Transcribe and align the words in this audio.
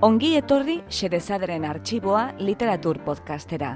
Ongi 0.00 0.30
etorri 0.32 0.78
Xerezaderen 0.88 1.66
arxiboa 1.68 2.30
literatur 2.40 3.02
podcastera. 3.04 3.74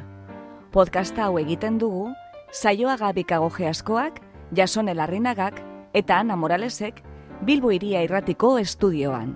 Podcasta 0.73 1.27
hau 1.27 1.35
egiten 1.37 1.77
dugu, 1.77 2.07
saioa 2.49 2.95
gabikago 2.97 3.51
geaskoak, 3.53 4.23
jason 4.57 4.89
elarrinagak 4.89 5.61
eta 5.93 6.23
Ana 6.23 6.39
Moralesek 6.41 7.03
Bilbo 7.45 7.75
iria 7.77 8.01
irratiko 8.01 8.55
estudioan. 8.57 9.35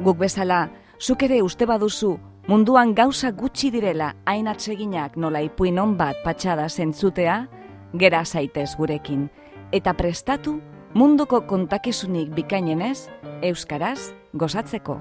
Guk 0.00 0.16
bezala, 0.16 0.70
zuk 0.96 1.26
ere 1.28 1.42
uste 1.44 1.68
baduzu 1.68 2.14
munduan 2.48 2.94
gauza 2.94 3.34
gutxi 3.36 3.68
direla 3.70 4.14
hain 4.24 4.48
atseginak 4.48 5.18
nola 5.20 5.44
ipuin 5.44 5.76
bat 5.98 6.16
patxada 6.24 6.70
zentzutea, 6.70 7.48
gera 7.92 8.24
zaitez 8.24 8.76
gurekin, 8.78 9.28
eta 9.72 9.92
prestatu 9.92 10.58
munduko 10.94 11.46
kontakizunik 11.46 12.30
bikainenez, 12.32 13.10
euskaraz 13.42 14.14
gozatzeko. 14.32 15.00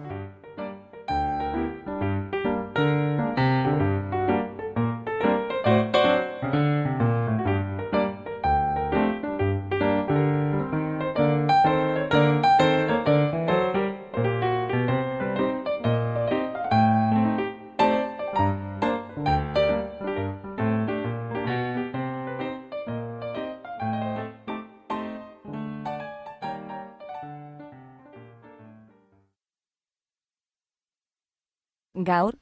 Gaur, 32.16 32.38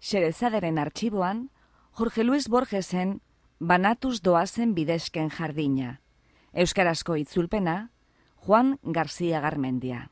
Xerezaderen 0.00 0.78
arxiboan, 0.78 1.48
Jorge 1.92 2.24
Luis 2.24 2.48
Borgesen 2.48 3.20
banatuz 3.58 4.20
doazen 4.22 4.74
bidezken 4.74 5.28
jardina. 5.30 6.00
Euskarazko 6.52 7.16
itzulpena, 7.16 7.90
Juan 8.36 8.78
García 8.82 9.40
Garmendia. 9.40 10.10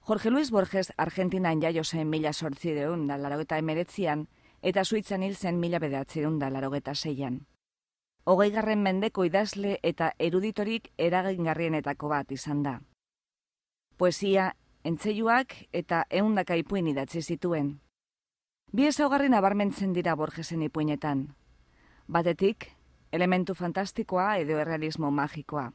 Jorge 0.00 0.30
Luis 0.30 0.50
Borges 0.50 0.90
Argentinan 0.96 1.60
jaio 1.60 1.84
zen 1.84 2.08
mila 2.08 2.32
sortzideun 2.32 3.06
da 3.06 3.18
larogeta 3.20 3.58
emeretzian 3.60 4.22
eta 4.62 4.84
suitzan 4.84 5.22
hil 5.22 5.36
zen 5.36 5.60
mila 5.60 5.78
bedatzeun 5.78 6.38
da 6.40 6.48
larogeta 6.50 6.94
zeian. 6.94 7.42
Hogei 8.24 8.50
garren 8.54 8.82
mendeko 8.82 9.26
idazle 9.28 9.78
eta 9.82 10.14
eruditorik 10.18 10.88
eragingarrienetako 10.96 12.08
bat 12.08 12.32
izan 12.32 12.62
da. 12.64 12.80
Poesia 13.98 14.54
entzeiuak 14.88 15.54
eta 15.72 16.04
ehundaka 16.10 16.56
ipuin 16.56 16.86
idatzi 16.88 17.20
zituen. 17.22 17.74
Bi 18.72 18.86
ezaugarri 18.88 19.28
nabarmentzen 19.28 19.92
dira 19.92 20.14
Borgesen 20.16 20.62
ipuinetan. 20.64 21.26
Batetik, 22.08 22.70
elementu 23.12 23.54
fantastikoa 23.54 24.36
edo 24.44 24.58
errealismo 24.62 25.10
magikoa. 25.10 25.66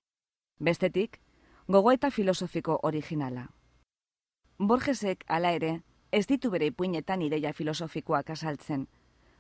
Bestetik, 0.60 1.20
gogo 1.68 1.92
eta 1.92 2.10
filosofiko 2.12 2.80
originala. 2.90 3.48
Borgesek 4.58 5.26
hala 5.28 5.54
ere, 5.60 5.72
ez 6.12 6.26
ditu 6.28 6.52
bere 6.52 6.70
ipuinetan 6.72 7.22
ideia 7.22 7.54
filosofikoak 7.54 8.30
asaltzen. 8.30 8.88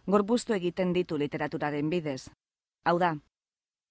Gorpuztu 0.05 0.53
egiten 0.53 0.93
ditu 0.93 1.17
literaturaren 1.17 1.89
bidez. 1.89 2.29
Hau 2.85 2.97
da, 2.99 3.13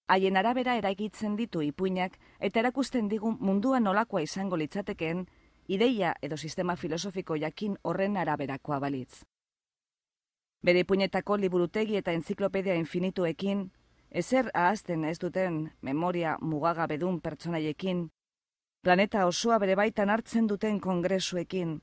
haien 0.08 0.36
arabera 0.36 0.74
eraikitzen 0.76 1.36
ditu 1.36 1.62
ipuinak 1.62 2.18
eta 2.38 2.60
erakusten 2.60 3.08
digun 3.08 3.38
mundua 3.40 3.80
nolakoa 3.80 4.22
izango 4.22 4.58
litzatekeen 4.60 5.26
ideia 5.68 6.14
edo 6.22 6.36
sistema 6.36 6.76
filosofiko 6.76 7.36
jakin 7.36 7.76
horren 7.82 8.16
araberakoa 8.16 8.78
balitz. 8.80 9.22
Bere 10.62 10.84
puñetako 10.84 11.36
liburutegi 11.36 11.96
eta 11.96 12.12
enziklopedia 12.12 12.74
infinituekin, 12.74 13.70
ezer 14.10 14.50
ahazten 14.54 15.04
ez 15.04 15.18
duten 15.18 15.72
memoria 15.80 16.36
mugaga 16.40 16.86
bedun 16.86 17.20
pertsonaiekin, 17.20 18.10
planeta 18.82 19.26
osoa 19.26 19.58
bere 19.58 19.74
baitan 19.74 20.10
hartzen 20.10 20.46
duten 20.46 20.80
kongresuekin, 20.80 21.80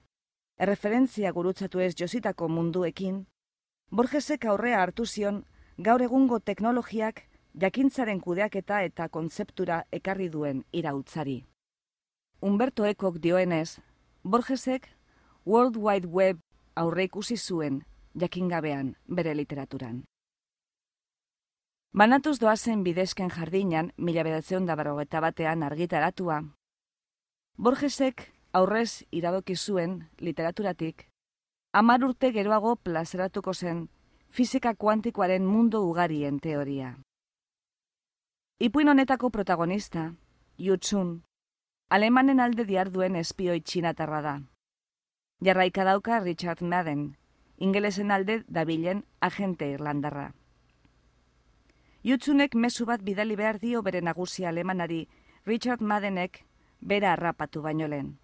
erreferentzia 0.59 1.31
gurutzatu 1.31 1.79
ez 1.79 1.93
jositako 1.99 2.47
munduekin, 2.47 3.25
Borgesek 3.89 4.43
aurrea 4.45 4.83
hartu 4.83 5.05
zion 5.09 5.37
gaur 5.85 6.01
egungo 6.05 6.37
teknologiak 6.49 7.23
jakintzaren 7.61 8.19
kudeaketa 8.21 8.81
eta 8.85 9.07
kontzeptura 9.09 9.79
ekarri 9.97 10.27
duen 10.29 10.59
irautzari. 10.81 11.39
Humberto 12.41 12.85
Ekok 12.85 13.17
dioenez, 13.19 13.81
Borgesek 14.23 14.87
World 15.45 15.75
Wide 15.75 16.07
Web 16.07 16.39
aurre 16.75 17.03
ikusi 17.03 17.35
zuen 17.37 17.81
jakingabean 18.15 18.95
bere 19.07 19.33
literaturan. 19.35 20.05
Banatuz 21.91 22.37
doazen 22.39 22.83
bidezken 22.83 23.29
jardinan, 23.29 23.91
mila 23.97 24.23
bedatzeon 24.23 24.65
da 24.65 24.75
batean 24.75 25.63
argitaratua, 25.63 26.43
Borgesek 27.57 28.31
aurrez 28.53 29.03
iradoki 29.11 29.55
zuen 29.55 30.07
literaturatik, 30.19 31.09
amar 31.73 32.03
urte 32.03 32.31
geroago 32.31 32.77
plazeratuko 32.77 33.53
zen 33.53 33.89
fizika 34.29 34.75
kuantikoaren 34.75 35.45
mundu 35.45 35.81
ugarien 35.89 36.39
teoria. 36.39 36.97
Ipuin 38.59 38.87
honetako 38.87 39.29
protagonista, 39.29 40.13
Yutsun, 40.57 41.23
alemanen 41.89 42.39
alde 42.39 42.65
diarduen 42.69 43.15
espioi 43.17 43.61
txinatarra 43.65 44.21
da. 44.21 44.33
Jarraika 45.45 45.83
dauka 45.87 46.19
Richard 46.19 46.61
Madden, 46.61 47.15
ingelesen 47.57 48.11
alde 48.11 48.43
dabilen 48.47 49.03
agente 49.19 49.69
irlandarra. 49.73 50.29
Jutsunek 52.05 52.53
mesu 52.55 52.85
bat 52.85 53.01
bidali 53.03 53.35
behar 53.35 53.59
dio 53.59 53.81
bere 53.81 54.01
nagusia 54.01 54.49
alemanari 54.49 55.07
Richard 55.45 55.81
Maddenek 55.81 56.45
bera 56.79 57.13
harrapatu 57.13 57.61
baino 57.61 57.87
lehen. 57.87 58.19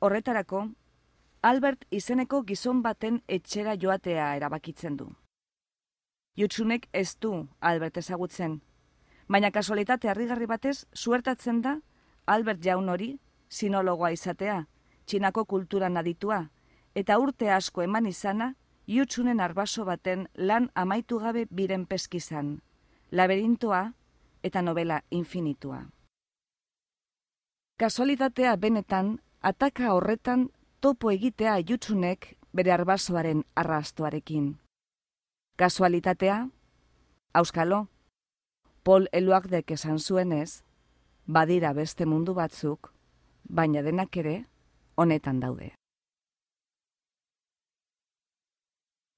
Horretarako, 0.00 0.66
Albert 1.42 1.86
izeneko 1.90 2.42
gizon 2.42 2.82
baten 2.82 3.22
etxera 3.28 3.76
joatea 3.76 4.34
erabakitzen 4.36 4.96
du. 4.96 5.08
Jutsunek 6.36 6.88
ez 6.92 7.14
du 7.20 7.46
Albert 7.60 8.02
ezagutzen, 8.02 8.60
baina 9.28 9.50
kasualitate 9.50 10.08
harrigarri 10.08 10.46
batez 10.46 10.86
suertatzen 10.92 11.62
da 11.62 11.78
Albert 12.26 12.62
Jaun 12.64 12.88
hori, 12.88 13.18
sinologoa 13.48 14.12
izatea, 14.14 14.66
txinako 15.06 15.44
kulturan 15.44 15.96
aditua, 15.96 16.44
eta 16.94 17.18
urte 17.18 17.50
asko 17.50 17.82
eman 17.82 18.06
izana, 18.06 18.54
jutsunen 18.86 19.40
arbaso 19.40 19.84
baten 19.84 20.28
lan 20.36 20.70
amaitu 20.74 21.18
gabe 21.18 21.46
biren 21.50 21.86
peskizan, 21.86 22.62
laberintoa 23.10 23.92
eta 24.42 24.62
novela 24.62 25.02
infinitua. 25.10 25.82
Kasualitatea 27.78 28.56
benetan, 28.56 29.18
ataka 29.40 29.92
horretan 29.94 30.50
topo 30.80 31.10
egitea 31.10 31.58
jutsunek 31.68 32.36
bere 32.54 32.72
arbasoaren 32.72 33.44
arrastoarekin. 33.56 34.58
Kasualitatea, 35.58 36.48
auskalo, 37.34 37.86
Paul 38.84 39.06
Eluagdek 39.12 39.70
esan 39.70 39.98
zuenez, 39.98 40.62
badira 41.26 41.72
beste 41.72 42.06
mundu 42.06 42.34
batzuk, 42.34 42.92
baina 43.48 43.82
denak 43.82 44.16
ere 44.16 44.44
honetan 44.96 45.40
daude. 45.40 45.72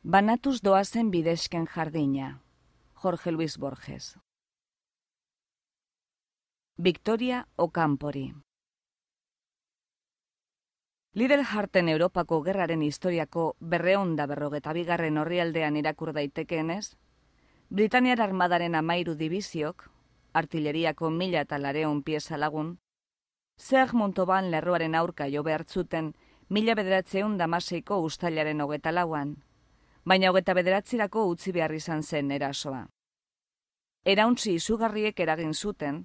Banatuz 0.03 0.61
doazen 0.61 1.11
bidezken 1.11 1.67
jardina, 1.67 2.41
Jorge 2.95 3.33
Luis 3.33 3.59
Borges. 3.59 4.19
Victoria 6.77 7.47
Ocampori 7.57 8.35
Lidl 11.15 11.45
Harten 11.47 11.89
Europako 11.89 12.43
gerraren 12.43 12.83
historiako 12.83 13.55
berreonda 13.61 14.27
berrogeta 14.27 14.73
bigarren 14.73 15.17
horrialdean 15.17 15.77
irakur 15.77 16.13
daitekeenez, 16.13 16.97
Britaniar 17.71 18.21
armadaren 18.21 18.75
amairu 18.75 19.15
dibiziok, 19.15 19.89
artilleriako 20.35 21.11
mila 21.11 21.41
eta 21.47 21.59
lareun 21.59 22.03
pieza 22.03 22.37
lagun, 22.37 22.77
zer 23.59 23.93
montoban 23.95 24.51
lerroaren 24.51 24.95
aurka 24.95 25.29
jo 25.29 25.43
behartzuten 25.43 26.13
mila 26.49 26.75
bederatzeun 26.75 27.37
damaseiko 27.39 27.99
ustailaren 28.03 28.61
hogeta 28.61 28.93
lauan, 28.93 29.37
baina 30.05 30.31
hogeta 30.31 30.55
bederatzirako 30.55 31.27
utzi 31.33 31.53
behar 31.53 31.75
izan 31.75 32.03
zen 32.03 32.31
erasoa. 32.31 32.87
Erauntzi 34.05 34.55
izugarriek 34.55 35.21
eragin 35.21 35.55
zuten, 35.55 36.05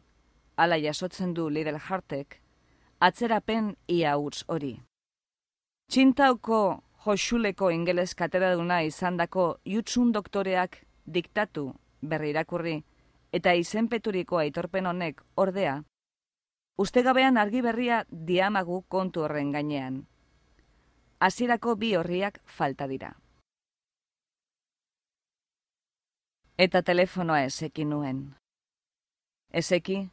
ala 0.56 0.78
jasotzen 0.78 1.34
du 1.34 1.50
Lidl 1.50 1.80
Hartek, 1.88 2.40
atzerapen 3.00 3.76
ia 3.88 4.18
utz 4.18 4.44
hori. 4.48 4.78
Txintauko 5.92 6.60
joxuleko 7.06 7.72
ingeles 7.72 8.14
kateraduna 8.16 8.82
izandako 8.84 9.58
jutsun 9.66 10.12
doktoreak 10.12 10.84
diktatu 11.06 11.74
berri 12.02 12.30
irakurri, 12.30 12.84
eta 13.32 13.54
izenpeturiko 13.54 14.38
aitorpen 14.38 14.86
honek 14.90 15.22
ordea, 15.36 15.84
ustegabean 16.78 17.38
argi 17.38 17.62
berria 17.62 18.04
diamagu 18.10 18.82
kontu 18.88 19.24
horren 19.26 19.52
gainean. 19.52 20.06
Hasierako 21.20 21.76
bi 21.76 21.96
horriak 21.96 22.40
falta 22.46 22.88
dira. 22.88 23.14
Eta 26.58 26.82
telefonoa 26.82 27.44
eseki 27.48 27.86
nuen. 27.86 28.22
Eseki, 29.52 30.10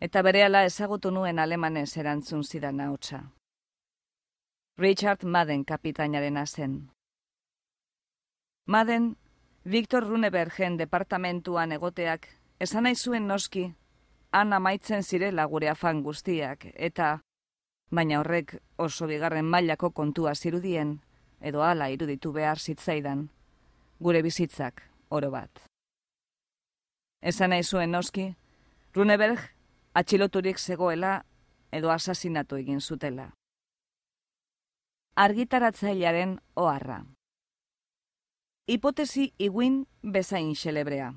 eta 0.00 0.22
berehala 0.22 0.64
ezagutu 0.64 1.10
nuen 1.10 1.38
alemanez 1.38 1.96
erantzun 1.96 2.44
zidan 2.44 2.80
hautsa. 2.80 3.22
Richard 4.78 5.24
Madden 5.24 5.64
kapitainaren 5.64 6.46
zen. 6.46 6.90
Madden, 8.66 9.16
Victor 9.64 10.04
Runebergen 10.08 10.76
departamentuan 10.76 11.72
egoteak, 11.72 12.26
esan 12.62 12.84
nahi 12.86 12.94
zuen 12.94 13.26
noski, 13.26 13.64
han 14.30 14.52
amaitzen 14.52 15.02
zirela 15.02 15.44
gure 15.50 15.68
afan 15.68 16.02
guztiak, 16.02 16.68
eta, 16.74 17.08
baina 17.90 18.20
horrek 18.20 18.54
oso 18.78 19.08
bigarren 19.10 19.48
mailako 19.50 19.90
kontua 19.90 20.34
zirudien, 20.34 21.00
edo 21.40 21.64
hala 21.66 21.88
iruditu 21.90 22.32
behar 22.32 22.58
zitzaidan, 22.58 23.24
gure 23.98 24.22
bizitzak 24.22 24.84
oro 25.10 25.30
bat. 25.30 25.64
Esan 27.22 27.50
nahi 27.50 27.64
zuen 27.64 27.90
noski, 27.90 28.28
Runeberg 28.94 29.42
atxiloturik 29.98 30.58
zegoela 30.58 31.24
edo 31.72 31.90
asasinatu 31.90 32.56
egin 32.62 32.80
zutela. 32.80 33.30
Argitaratzailearen 35.16 36.38
oharra. 36.54 37.02
Hipotesi 38.68 39.32
iguin 39.38 39.84
bezain 40.02 40.54
xelebrea. 40.54 41.12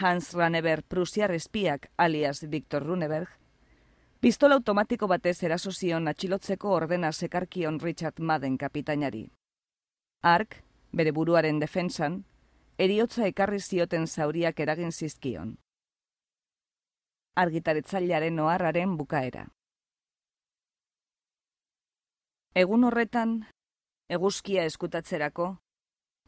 Hans 0.00 0.32
Raneber 0.32 0.82
Prusiar 0.82 1.32
espiak 1.32 1.90
alias 1.98 2.48
Victor 2.50 2.82
Runeberg, 2.82 3.28
pistola 4.20 4.56
automatiko 4.56 5.06
batez 5.06 5.42
erasozion 5.44 6.08
atxilotzeko 6.08 6.72
ordena 6.72 7.12
sekarkion 7.12 7.78
Richard 7.80 8.18
Madden 8.18 8.56
kapitainari. 8.58 9.26
Ark, 10.22 10.56
bere 10.96 11.12
buruaren 11.12 11.58
defensan, 11.60 12.24
eriotza 12.78 13.26
ekarri 13.26 13.60
zioten 13.60 14.06
zauriak 14.06 14.60
eragin 14.60 14.92
zizkion. 14.92 15.56
Argitaritzailearen 17.36 18.40
oharraren 18.40 18.96
bukaera. 18.96 19.46
Egun 22.54 22.84
horretan, 22.84 23.42
eguzkia 24.08 24.64
eskutatzerako, 24.64 25.56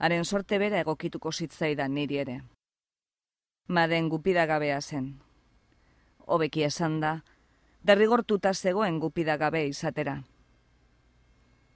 haren 0.01 0.25
sorte 0.25 0.59
bera 0.59 0.81
egokituko 0.81 1.33
zitzaidan 1.33 1.95
niri 1.95 2.21
ere. 2.25 2.43
Maden 3.69 4.09
gupidagabea 4.09 4.81
zen. 4.81 5.21
Hobeki 6.27 6.65
esan 6.67 7.01
da, 7.01 7.23
derrigortuta 7.83 8.53
zegoen 8.55 8.99
gupidagabe 9.01 9.67
izatera. 9.67 10.19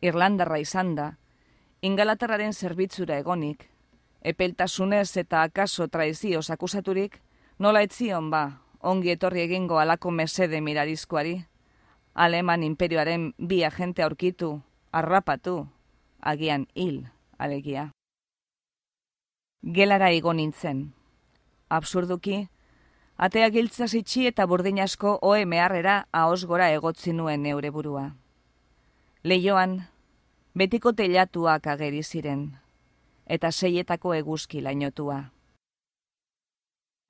Irlandarra 0.00 0.58
izan 0.58 0.94
da, 0.94 1.08
ingalatarraren 1.82 2.52
zerbitzura 2.52 3.18
egonik, 3.18 3.68
epeltasunez 4.22 5.16
eta 5.16 5.42
akaso 5.42 5.88
traizioz 5.88 6.50
akusaturik, 6.50 7.20
nola 7.58 7.82
etzion 7.82 8.30
ba, 8.30 8.60
ongi 8.80 9.10
etorri 9.16 9.46
egingo 9.48 9.78
alako 9.78 10.10
mesede 10.10 10.60
mirarizkoari, 10.60 11.38
aleman 12.14 12.62
imperioaren 12.62 13.32
bi 13.38 13.64
agente 13.64 14.02
aurkitu, 14.02 14.60
arrapatu, 14.92 15.66
agian 16.20 16.66
hil, 16.74 17.06
alegia 17.38 17.90
gelara 19.62 20.12
igo 20.12 20.32
nintzen. 20.32 20.97
Absurduki, 21.68 22.48
atea 23.18 23.50
giltza 23.50 23.86
zitsi 23.86 24.26
eta 24.26 24.46
burdin 24.46 24.78
asko 24.80 25.18
oe 25.22 25.44
meharrera 25.44 26.06
ahos 26.12 26.46
gora 26.46 26.70
egotzi 26.72 27.12
nuen 27.12 27.42
neure 27.42 27.70
burua. 27.70 28.04
Leioan, 29.24 29.82
betiko 30.54 30.92
telatuak 30.92 31.66
ageri 31.66 32.02
ziren, 32.02 32.46
eta 33.26 33.50
seietako 33.52 34.14
eguzki 34.14 34.62
lainotua. 34.64 35.18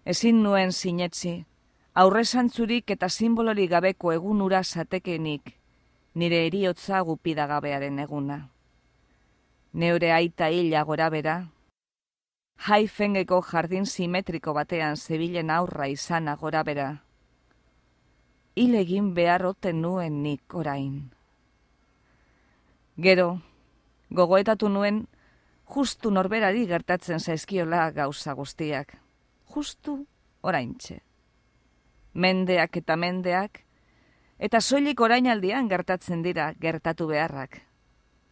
Ezin 0.05 0.43
nuen 0.43 0.73
sinetzi, 0.73 1.45
aurre 1.95 2.25
santzurik 2.25 2.91
eta 2.91 3.09
simbolori 3.09 3.69
gabeko 3.69 4.13
egunura 4.13 4.65
zatekenik, 4.65 5.55
nire 6.15 6.47
eriotza 6.47 7.01
gupidagabearen 7.07 7.99
eguna. 7.99 8.41
Neure 9.73 10.11
aita 10.13 10.49
hila 10.49 10.83
gora 10.89 11.11
bera, 11.15 11.37
haifengeko 12.59 13.41
jardin 13.43 13.87
simetriko 13.87 14.53
batean 14.55 14.97
zebilen 14.97 15.51
aurra 15.51 15.87
izan 15.87 16.29
agora 16.29 16.63
bera. 16.65 16.89
Ilegin 18.57 19.15
beharroten 19.15 19.83
nuen 19.83 20.23
nik 20.23 20.55
orain. 20.55 21.11
Gero, 22.99 23.41
gogoetatu 24.11 24.69
nuen, 24.69 25.07
justu 25.75 26.11
norberari 26.11 26.67
gertatzen 26.67 27.21
zaizkiola 27.21 27.91
gauza 27.93 28.35
guztiak. 28.35 28.97
Justu 29.55 30.01
oraintxe. 30.43 30.99
Mendeak 32.15 32.77
eta 32.83 32.97
mendeak, 32.97 33.63
eta 34.39 34.61
soilik 34.61 35.01
orainaldian 35.01 35.69
gertatzen 35.69 36.23
dira 36.23 36.53
gertatu 36.61 37.07
beharrak. 37.07 37.63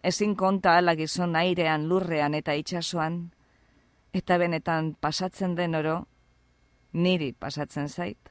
Ezin 0.02 0.34
konta 0.34 0.76
ala 0.78 0.94
gizon 0.94 1.36
airean, 1.36 1.86
lurrean 1.88 2.34
eta 2.34 2.54
itsasoan, 2.54 3.30
eta 4.16 4.38
benetan 4.40 4.94
pasatzen 5.00 5.54
den 5.56 5.74
oro, 5.76 5.96
niri 6.92 7.32
pasatzen 7.32 7.88
zait. 7.88 8.30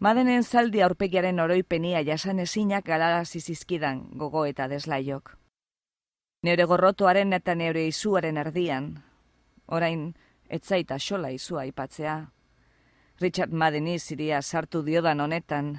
Madenen 0.00 0.44
zaldi 0.44 0.82
aurpegiaren 0.84 1.40
oroipenia 1.40 2.00
jasan 2.04 2.40
ezinak 2.40 2.84
galara 2.84 3.24
zizizkidan 3.24 4.02
gogo 4.20 4.44
eta 4.48 4.68
deslaiok. 4.68 5.36
Neure 6.44 6.64
gorrotoaren 6.68 7.32
eta 7.32 7.54
neure 7.54 7.86
izuaren 7.88 8.40
erdian, 8.40 8.88
orain 9.66 10.10
etzaita 10.48 10.98
xola 10.98 11.30
izua 11.32 11.64
ipatzea. 11.64 12.16
Richard 13.20 13.52
Madeni 13.52 13.98
ziria 13.98 14.42
sartu 14.42 14.82
diodan 14.82 15.20
honetan, 15.20 15.70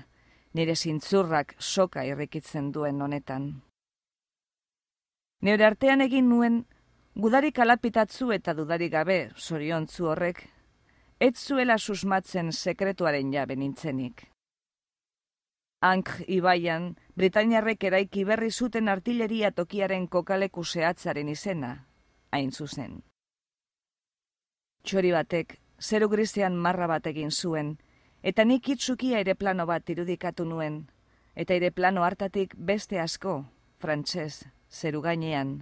nire 0.53 0.75
zintzurrak 0.75 1.55
soka 1.59 2.05
irrikitzen 2.05 2.71
duen 2.71 3.01
honetan. 3.01 3.49
Neure 5.41 5.65
artean 5.65 6.01
egin 6.01 6.29
nuen 6.29 6.63
Gudarik 7.15 7.59
alapitatzu 7.63 8.33
eta 8.35 8.51
dudarik 8.53 8.91
gabe, 8.91 9.29
zoriontzu 9.39 10.09
horrek, 10.11 10.41
ez 11.23 11.37
zuela 11.39 11.77
susmatzen 11.79 12.51
sekretuaren 12.51 13.29
jabe 13.31 13.55
nintzenik. 13.55 14.25
Ank 15.79 16.09
ibaian, 16.27 16.89
Britainiarrek 17.15 17.85
eraiki 17.87 18.25
berri 18.27 18.49
zuten 18.51 18.91
artilleria 18.91 19.51
tokiaren 19.55 20.09
kokaleku 20.11 20.65
zehatzaren 20.65 21.29
izena, 21.31 21.69
hain 22.35 22.51
zuzen. 22.51 22.97
Txori 24.83 25.13
batek, 25.15 25.55
zeru 25.79 26.09
grisean 26.11 26.57
marra 26.65 26.89
bat 26.91 27.07
egin 27.07 27.31
zuen, 27.31 27.77
eta 28.23 28.43
nik 28.43 28.67
itzukia 28.75 29.21
ere 29.23 29.37
plano 29.39 29.65
bat 29.71 29.87
irudikatu 29.89 30.43
nuen, 30.43 30.81
eta 31.33 31.55
ere 31.55 31.71
plano 31.71 32.03
hartatik 32.03 32.57
beste 32.57 32.99
asko, 32.99 33.45
frantses, 33.79 34.43
zeru 34.67 34.99
gainean, 35.01 35.61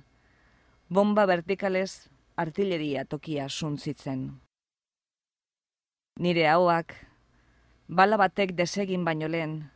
bomba 0.89 1.25
vertikalez 1.25 2.09
artilleria 2.35 3.05
tokia 3.05 3.49
suntzitzen. 3.49 4.41
Nire 6.19 6.47
hauak, 6.47 6.93
bala 7.87 8.17
batek 8.17 8.53
desegin 8.57 9.05
baino 9.05 9.27
lehen, 9.27 9.71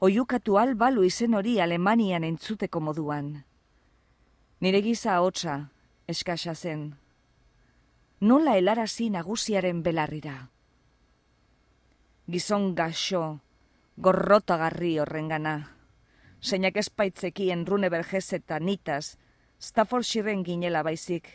oiukatu 0.00 0.58
albalu 0.58 1.04
izen 1.04 1.34
hori 1.34 1.60
Alemanian 1.60 2.24
entzuteko 2.24 2.80
moduan. 2.80 3.44
Nire 4.60 4.80
giza 4.82 5.20
hotza 5.20 5.58
eskasa 6.08 6.54
zen. 6.54 6.94
Nola 8.20 8.54
helarazi 8.56 9.10
nagusiaren 9.10 9.82
belarrira. 9.82 10.48
Gizon 12.30 12.74
gaxo, 12.74 13.40
gorrotagarri 13.96 14.98
horrengana. 14.98 15.56
Zeinak 16.40 16.76
espaitzekien 16.80 17.66
rune 17.66 17.90
bergez 17.92 18.32
eta 18.32 18.58
nitas, 18.60 19.16
Staffordshireen 19.64 20.42
ginela 20.44 20.82
baizik, 20.84 21.28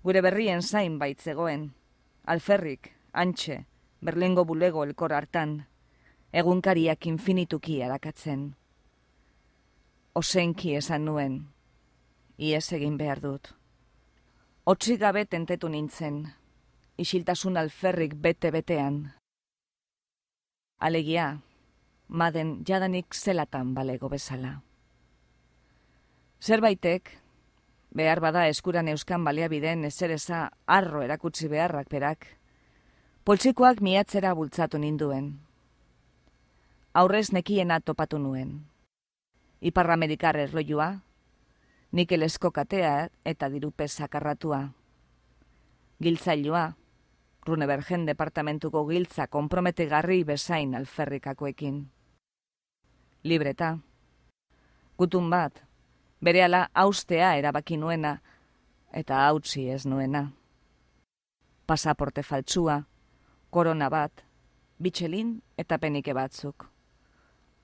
gure 0.00 0.22
berrien 0.24 0.62
zain 0.62 0.94
baitzegoen, 1.00 1.66
alferrik, 2.24 2.94
antxe, 3.12 3.58
berlengo 4.00 4.46
bulego 4.48 4.86
elkor 4.86 5.12
hartan, 5.12 5.52
egunkariak 6.32 7.04
infinituki 7.10 7.82
arakatzen. 7.84 8.46
Osenki 10.16 10.74
esan 10.80 11.04
nuen, 11.10 11.36
ies 12.38 12.64
egin 12.78 12.96
behar 12.96 13.20
dut. 13.26 13.52
Otsi 14.64 14.96
gabe 14.96 15.26
tentetu 15.26 15.68
nintzen, 15.68 16.22
isiltasun 16.96 17.60
alferrik 17.60 18.16
bete-betean. 18.16 18.98
Alegia, 20.80 21.28
maden 22.08 22.58
jadanik 22.64 23.12
zelatan 23.12 23.76
balego 23.76 24.08
bezala. 24.08 24.56
Zerbaitek, 26.40 27.18
Behar 27.90 28.20
bada 28.20 28.46
eskuran 28.48 28.88
euskan 28.88 29.24
baliabideen 29.24 29.84
ezereza 29.84 30.50
arro 30.66 31.02
erakutsi 31.02 31.48
beharrak 31.48 31.88
berak. 31.88 32.26
Poltsikoak 33.24 33.80
miatzera 33.80 34.34
bultzatu 34.34 34.78
ninduen. 34.78 35.38
aurrez 36.94 37.32
nekiena 37.32 37.80
topatu 37.80 38.18
nuen. 38.18 38.66
Ipar 39.60 39.90
Amerikar 39.90 40.36
erloiua, 40.36 41.02
nikelesko 41.92 42.50
katea 42.50 43.08
eta 43.24 43.48
dirupe 43.48 43.88
sakarratua. 43.88 44.72
Giltzailua, 46.02 46.74
Runebergen 47.46 48.04
departamentuko 48.06 48.84
giltza 48.88 49.26
komprometegarri 49.26 50.24
bezain 50.24 50.74
alferrikakoekin. 50.74 51.78
Libreta. 53.24 53.78
Gutun 54.98 55.30
bat, 55.30 55.62
berehala 56.22 56.68
austea 56.74 57.34
erabaki 57.36 57.76
nuena, 57.76 58.18
eta 58.92 59.26
hautsi 59.26 59.68
ez 59.70 59.86
nuena. 59.86 60.30
Pasaporte 61.66 62.22
faltsua, 62.22 62.82
korona 63.50 63.90
bat, 63.90 64.24
bitxelin 64.82 65.42
eta 65.58 65.78
penike 65.78 66.14
batzuk. 66.14 66.66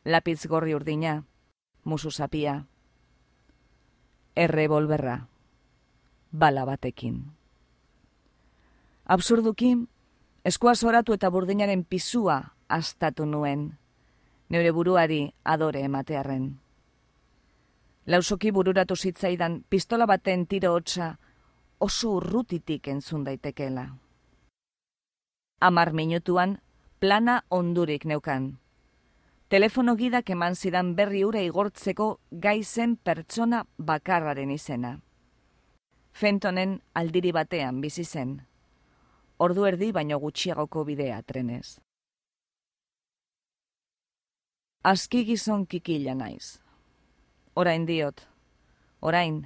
Lapiz 0.04 0.46
gorri 0.46 0.74
urdina, 0.74 1.22
musu 1.84 2.10
zapia. 2.10 2.64
Errebolberra, 4.36 5.26
bala 6.32 6.64
batekin. 6.64 7.22
Absurduki, 9.04 9.76
eskua 10.44 10.74
zoratu 10.74 11.14
eta 11.14 11.30
burdinaren 11.30 11.84
pisua 11.84 12.54
astatu 12.68 13.26
nuen, 13.26 13.78
neure 14.48 14.70
buruari 14.72 15.32
adore 15.44 15.84
ematearren. 15.84 16.63
Lausoki 18.06 18.50
bururatu 18.52 18.96
zitzaidan 18.96 19.62
pistola 19.70 20.06
baten 20.06 20.46
tiro 20.46 20.72
hotza 20.74 21.14
oso 21.80 22.10
urrutitik 22.16 22.88
entzun 22.88 23.24
daitekela. 23.24 23.86
Amar 25.60 25.92
minutuan 25.92 26.58
plana 27.00 27.42
ondurik 27.50 28.04
neukan. 28.04 28.58
Telefono 29.48 29.96
gidak 29.96 30.30
eman 30.30 30.54
zidan 30.54 30.94
berri 30.96 31.24
ura 31.24 31.40
igortzeko 31.40 32.18
gaizen 32.30 32.96
pertsona 32.96 33.64
bakarraren 33.78 34.50
izena. 34.50 34.98
Fentonen 36.12 36.80
aldiri 36.94 37.32
batean 37.32 37.80
bizi 37.80 38.04
zen 38.04 38.42
ordu 39.38 39.64
erdi 39.66 39.90
baino 39.92 40.18
gutxiagoko 40.20 40.84
bidea 40.84 41.22
trenez. 41.22 41.78
Azki 44.84 45.24
gizon 45.24 45.66
kikila 45.66 46.14
naiz. 46.14 46.63
Orain 47.54 47.86
diot, 47.86 48.20
orain, 49.00 49.44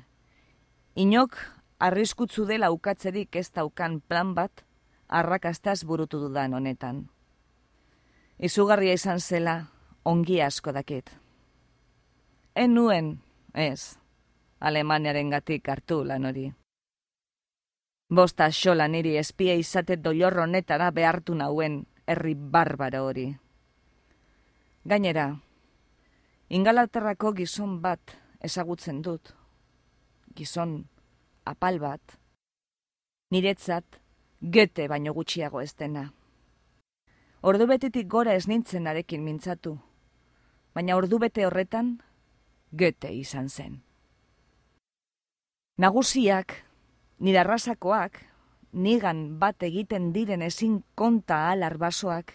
inok 0.97 1.37
arriskutzu 1.79 2.47
dela 2.49 2.71
ukatzerik 2.73 3.37
ez 3.37 3.51
daukan 3.53 4.01
plan 4.01 4.35
bat, 4.35 4.65
arrakastaz 5.09 5.85
burutu 5.85 6.21
dudan 6.21 6.55
honetan. 6.55 7.09
Izugarria 8.39 8.95
izan 8.97 9.21
zela, 9.21 9.59
ongi 10.05 10.41
asko 10.43 10.73
dakit. 10.73 11.11
En 12.55 12.75
nuen, 12.75 13.19
ez, 13.55 13.99
Alemaniaren 14.61 15.31
gatik 15.31 15.69
hartu 15.69 16.01
lan 16.05 16.25
hori. 16.27 16.49
Bosta 18.11 18.49
xola 18.51 18.89
niri 18.89 19.19
espia 19.21 19.55
izate 19.55 19.99
doior 20.01 20.39
honetara 20.43 20.89
behartu 20.91 21.35
nauen 21.35 21.83
herri 22.07 22.35
barbaro 22.35 23.05
hori. 23.07 23.27
Gainera, 24.89 25.29
ingalaterrako 26.49 27.33
gizon 27.37 27.81
bat 27.83 28.17
ezagutzen 28.41 29.03
dut. 29.03 29.35
Gizon 30.35 30.87
apal 31.45 31.79
bat. 31.81 32.17
Niretzat, 33.31 33.99
gete 34.41 34.89
baino 34.89 35.13
gutxiago 35.13 35.61
ez 35.61 35.75
dena. 35.77 36.07
Ordu 37.43 37.67
betetik 37.69 38.09
gora 38.09 38.35
ez 38.35 38.47
nintzen 38.49 38.87
arekin 38.87 39.25
mintzatu. 39.25 39.77
Baina 40.75 40.97
ordu 40.97 41.19
bete 41.19 41.45
horretan, 41.47 41.99
gete 42.73 43.13
izan 43.13 43.49
zen. 43.49 43.83
Nagusiak 45.79 46.57
nire 47.21 47.43
arrasakoak, 47.45 48.19
nigan 48.73 49.39
bat 49.39 49.63
egiten 49.63 50.13
diren 50.13 50.43
ezin 50.43 50.83
konta 50.95 51.51
alar 51.51 51.79
basoak, 51.79 52.33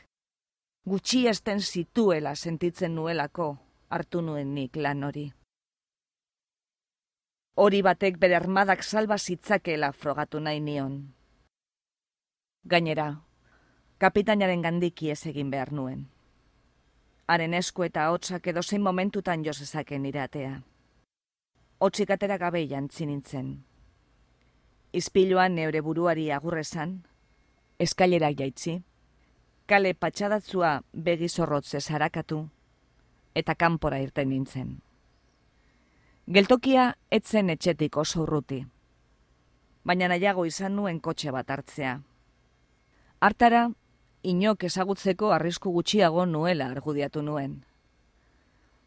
gutxi 0.85 1.25
esten 1.27 1.59
zituela 1.59 2.35
sentitzen 2.35 2.95
nuelako 2.95 3.62
hartu 3.93 4.21
nuen 4.25 4.53
nik 4.55 4.75
lan 4.75 5.03
hori. 5.05 5.27
Hori 7.63 7.81
batek 7.85 8.17
bere 8.21 8.35
armadak 8.39 8.81
salba 8.83 9.17
zitzakela 9.17 9.91
frogatu 9.93 10.39
nahi 10.41 10.59
nion. 10.59 10.95
Gainera, 12.65 13.07
kapitainaren 14.01 14.63
gandiki 14.65 15.11
ez 15.13 15.19
egin 15.29 15.51
behar 15.53 15.71
nuen. 15.71 16.07
Haren 17.27 17.53
esku 17.53 17.85
eta 17.85 18.07
hotzak 18.09 18.49
edo 18.49 18.63
zein 18.63 18.81
momentutan 18.81 19.45
jo 19.45 19.53
zezaken 19.53 20.09
iratea. 20.09 20.55
Hotzik 21.79 22.15
atera 22.15 22.39
gabe 22.41 22.65
jantzi 22.67 23.05
nintzen. 23.05 23.53
Izpiluan 24.93 25.55
neure 25.55 25.81
buruari 25.81 26.31
agurrezan, 26.31 26.97
eskailera 27.79 28.33
jaitzi, 28.41 28.79
kale 29.67 29.93
patxadatzua 29.93 30.73
begizorrotze 30.93 31.81
zarakatu, 31.81 32.43
eta 33.35 33.55
kanpora 33.55 33.99
irten 33.99 34.29
nintzen. 34.29 34.75
Geltokia 36.27 36.93
etzen 37.11 37.49
etxetik 37.49 37.97
oso 37.97 38.21
urruti, 38.23 38.61
baina 39.83 40.07
nahiago 40.07 40.45
izan 40.45 40.75
nuen 40.75 40.99
kotxe 40.99 41.31
bat 41.35 41.49
hartzea. 41.49 41.97
Artara, 43.19 43.69
inok 44.23 44.63
ezagutzeko 44.63 45.31
arrisku 45.35 45.71
gutxiago 45.71 46.25
nuela 46.25 46.69
argudiatu 46.71 47.21
nuen. 47.21 47.63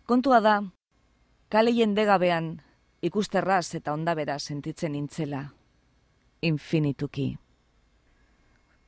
Kontua 0.06 0.40
da, 0.40 0.56
kale 1.48 1.74
jendegabean 1.76 2.56
ikusterraz 3.02 3.74
eta 3.74 3.92
ondabera 3.92 4.38
sentitzen 4.38 4.92
nintzela 4.92 5.50
infinituki. 6.40 7.36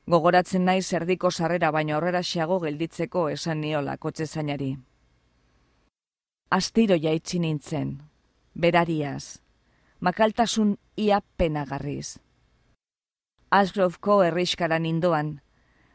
Gogoratzen 0.09 0.65
nahi 0.65 0.81
zerdiko 0.81 1.29
sarrera 1.31 1.71
baino 1.71 1.95
aurrera 1.95 2.21
xeago 2.23 2.59
gelditzeko 2.63 3.27
esan 3.29 3.61
niola 3.61 3.97
kotxe 3.97 4.25
zainari. 4.25 4.75
Astiro 6.49 6.95
jaitsi 6.97 7.39
nintzen, 7.39 7.99
berariaz, 8.53 9.41
makaltasun 9.99 10.77
ia 10.97 11.21
penagarriz. 11.37 12.17
Asgrovko 13.51 14.23
erriskaran 14.23 14.85
indoan, 14.85 15.41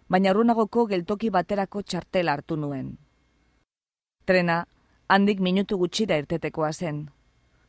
baina 0.08 0.30
urunagoko 0.30 0.86
geltoki 0.86 1.30
baterako 1.30 1.82
txartela 1.82 2.32
hartu 2.38 2.56
nuen. 2.56 2.94
Trena, 4.24 4.64
handik 5.08 5.40
minutu 5.40 5.78
gutxira 5.78 6.16
irtetekoa 6.22 6.72
zen, 6.72 7.04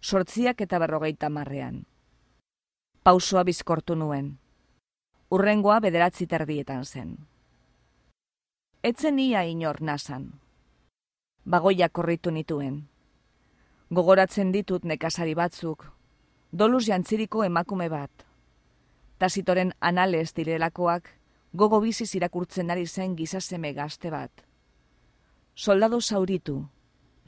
sortziak 0.01 0.61
eta 0.61 0.79
berrogeita 0.79 1.29
marrean 1.29 1.85
pausoa 3.05 3.43
bizkortu 3.45 3.93
nuen. 3.95 4.31
Urrengoa 5.29 5.77
bederatzi 5.83 6.25
terdietan 6.25 6.85
zen. 6.85 7.11
Etzen 8.89 9.19
ia 9.21 9.43
inor 9.45 9.77
nasan. 9.81 10.23
Bagoia 11.45 11.89
korritu 11.89 12.31
nituen. 12.33 12.79
Gogoratzen 13.93 14.49
ditut 14.51 14.85
nekasari 14.89 15.35
batzuk, 15.37 15.83
doluz 16.51 16.87
jantziriko 16.87 17.43
emakume 17.45 17.85
bat. 17.89 18.25
Tasitoren 19.21 19.75
anales 19.79 20.33
direlakoak, 20.33 21.11
gogo 21.53 21.79
biziz 21.83 22.09
irakurtzen 22.17 22.73
ari 22.73 22.87
zen 22.87 23.13
gizaseme 23.15 23.73
gazte 23.73 24.09
bat. 24.09 24.31
Soldado 25.53 26.01
zauritu, 26.01 26.65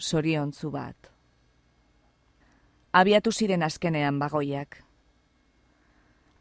zoriontzu 0.02 0.72
bat. 0.72 1.12
Abiatu 2.92 3.32
ziren 3.32 3.62
azkenean 3.62 4.18
bagoiak. 4.18 4.82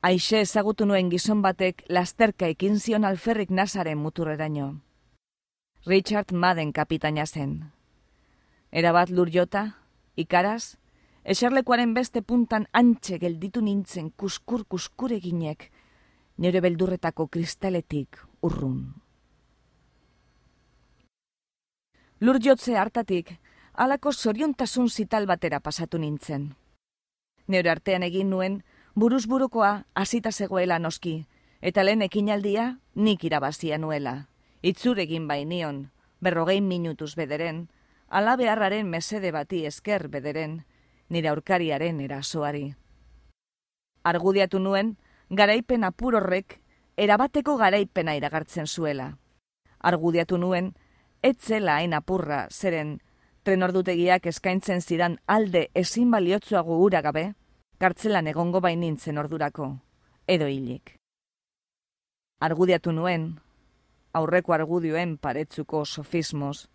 Aixe 0.01 0.41
ezagutu 0.41 0.87
nuen 0.87 1.13
gizon 1.13 1.45
batek 1.45 1.85
lasterka 1.91 2.49
ekin 2.49 2.81
zion 2.81 3.05
alferrik 3.05 3.51
nazaren 3.51 3.99
muturreraino. 3.99 4.86
Richard 5.87 6.33
Madden 6.33 6.73
kapitaina 6.73 7.27
zen. 7.27 7.71
Erabat 8.73 9.11
lur 9.15 9.29
jota, 9.31 9.77
ikaraz, 10.19 10.75
eserlekuaren 11.23 11.93
beste 11.95 12.23
puntan 12.27 12.67
antxe 12.73 13.21
gelditu 13.23 13.63
nintzen 13.63 14.11
kuskur 14.11 14.65
kuskur 14.67 15.15
eginek, 15.15 15.71
nire 16.43 16.61
beldurretako 16.61 17.29
kristaletik 17.29 18.19
urrun. 18.43 18.83
Lur 22.19 22.43
jotze 22.43 22.75
hartatik, 22.75 23.37
alako 23.73 24.11
zoriontasun 24.13 24.91
zital 24.91 25.31
batera 25.31 25.61
pasatu 25.61 26.03
nintzen. 26.03 26.57
Nire 27.47 27.71
artean 27.71 28.03
egin 28.03 28.31
nuen, 28.35 28.65
buruz 28.97 29.29
burukoa 29.31 29.85
hasita 29.95 30.33
zegoela 30.33 30.81
noski, 30.81 31.21
eta 31.63 31.87
lehen 31.87 32.03
ekinaldia 32.03 32.73
nik 32.97 33.23
irabazia 33.23 33.79
nuela. 33.79 34.25
Itzur 34.63 34.99
egin 34.99 35.29
bainion, 35.29 35.91
berrogein 36.21 36.69
minutuz 36.69 37.15
bederen, 37.17 37.69
ala 38.09 38.37
beharraren 38.37 38.89
mesede 38.89 39.33
bati 39.33 39.65
esker 39.67 40.09
bederen, 40.09 40.65
nire 41.09 41.29
aurkariaren 41.29 42.01
erasoari. 42.01 42.75
Argudiatu 44.05 44.59
nuen, 44.59 44.97
garaipen 45.31 45.85
apur 45.85 46.17
horrek, 46.17 46.61
erabateko 46.97 47.57
garaipena 47.57 48.15
iragartzen 48.17 48.67
zuela. 48.67 49.17
Argudiatu 49.79 50.39
nuen, 50.39 50.73
etzela 51.23 51.77
hain 51.81 51.95
apurra, 51.95 52.47
zeren 52.51 53.01
trenordutegiak 53.47 54.27
eskaintzen 54.27 54.81
zidan 54.83 55.21
alde 55.27 55.69
ezin 55.75 56.11
baliotzuago 56.11 56.81
ura 56.83 57.03
gabe, 57.03 57.35
kartzelan 57.79 58.27
egongo 58.27 58.61
bainintzen 58.61 59.19
ordurako, 59.23 59.69
edo 60.27 60.49
hilik. 60.51 60.97
Argudiatu 62.43 62.93
nuen, 62.93 63.37
aurreko 64.17 64.55
argudioen 64.57 65.17
paretzuko 65.19 65.85
sofismos, 65.85 66.69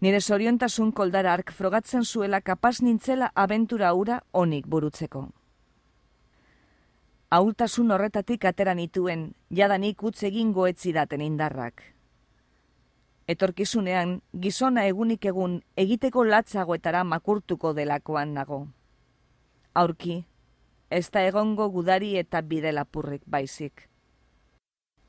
nire 0.00 0.20
zoriontasun 0.20 0.92
koldara 0.92 1.32
ark 1.32 1.52
frogatzen 1.52 2.04
zuela 2.04 2.40
kapaz 2.40 2.80
nintzela 2.82 3.30
abentura 3.34 3.92
ura 3.94 4.20
onik 4.32 4.66
burutzeko. 4.66 5.26
Aultasun 7.30 7.90
horretatik 7.90 8.44
atera 8.44 8.74
nituen, 8.78 9.32
jadanik 9.50 10.02
utz 10.02 10.22
egin 10.28 10.52
goetzidaten 10.52 11.24
indarrak. 11.24 11.82
Etorkizunean, 13.28 14.18
gizona 14.40 14.84
egunik 14.86 15.24
egun 15.26 15.56
egiteko 15.80 16.24
latzagoetara 16.28 17.02
makurtuko 17.04 17.72
delakoan 17.74 18.34
nago. 18.36 18.60
Aurki, 19.74 20.20
ez 20.90 21.08
da 21.10 21.24
egongo 21.26 21.70
gudari 21.74 22.14
eta 22.20 22.42
bide 22.42 22.72
lapurrik 22.72 23.24
baizik. 23.26 23.88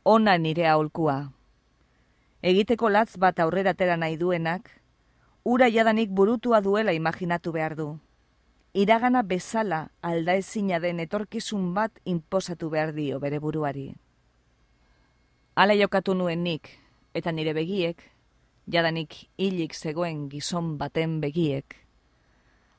Ona 0.06 0.38
nire 0.38 0.68
aholkua. 0.72 1.18
Egiteko 2.46 2.92
latz 2.94 3.16
bat 3.18 3.40
aurrera 3.42 3.72
tera 3.74 3.96
nahi 3.98 4.20
duenak, 4.22 4.68
ura 5.50 5.66
jadanik 5.74 6.12
burutua 6.14 6.60
duela 6.62 6.94
imaginatu 6.94 7.52
behar 7.56 7.74
du. 7.80 7.88
Iragana 8.78 9.24
bezala 9.26 9.80
alda 10.02 10.36
ezina 10.38 10.78
den 10.84 11.00
etorkizun 11.02 11.72
bat 11.74 11.98
inposatu 12.06 12.70
behar 12.70 12.94
dio 12.94 13.18
bere 13.24 13.40
buruari. 13.42 13.88
Hala 15.56 15.74
jokatu 15.74 16.14
nuen 16.14 16.44
nik, 16.44 16.70
eta 17.18 17.32
nire 17.32 17.56
begiek, 17.58 17.98
jadanik 18.70 19.18
hilik 19.42 19.74
zegoen 19.74 20.30
gizon 20.30 20.78
baten 20.78 21.18
begiek. 21.26 21.66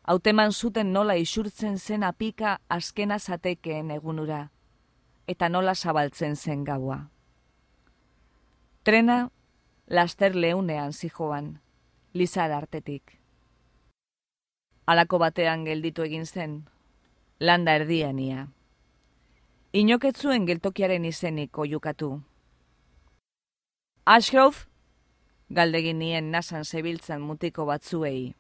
Hauteman 0.07 0.53
zuten 0.53 0.93
nola 0.93 1.17
isurtzen 1.19 1.79
zen 1.79 2.07
apika 2.07 2.61
askena 2.69 3.19
zatekeen 3.19 3.91
egunura, 3.91 4.45
eta 5.27 5.49
nola 5.49 5.75
zabaltzen 5.75 6.37
zen 6.37 6.63
gaua. 6.63 7.09
Trena, 8.87 9.25
laster 9.87 10.35
leunean 10.35 10.93
zijoan, 10.93 11.61
lizar 12.13 12.51
artetik. 12.51 13.19
Alako 14.87 15.19
batean 15.19 15.65
gelditu 15.65 16.03
egin 16.03 16.27
zen, 16.27 16.65
landa 17.41 17.75
erdiania. 17.75 18.49
Inoketzuen 19.73 20.47
geltokiaren 20.47 21.05
izenik 21.05 21.59
oiukatu. 21.59 22.21
Ashgrove, 24.07 24.67
galdegin 25.51 25.99
nien 25.99 26.31
nasan 26.31 26.65
zebiltzan 26.65 27.21
mutiko 27.21 27.67
batzuei. 27.67 28.35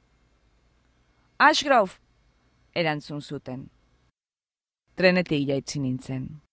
Ashgrove, 1.38 1.98
erantzun 2.74 3.20
zuten. 3.20 3.68
Trenetik 4.96 5.48
jaitzi 5.48 5.82
nintzen. 5.82 6.45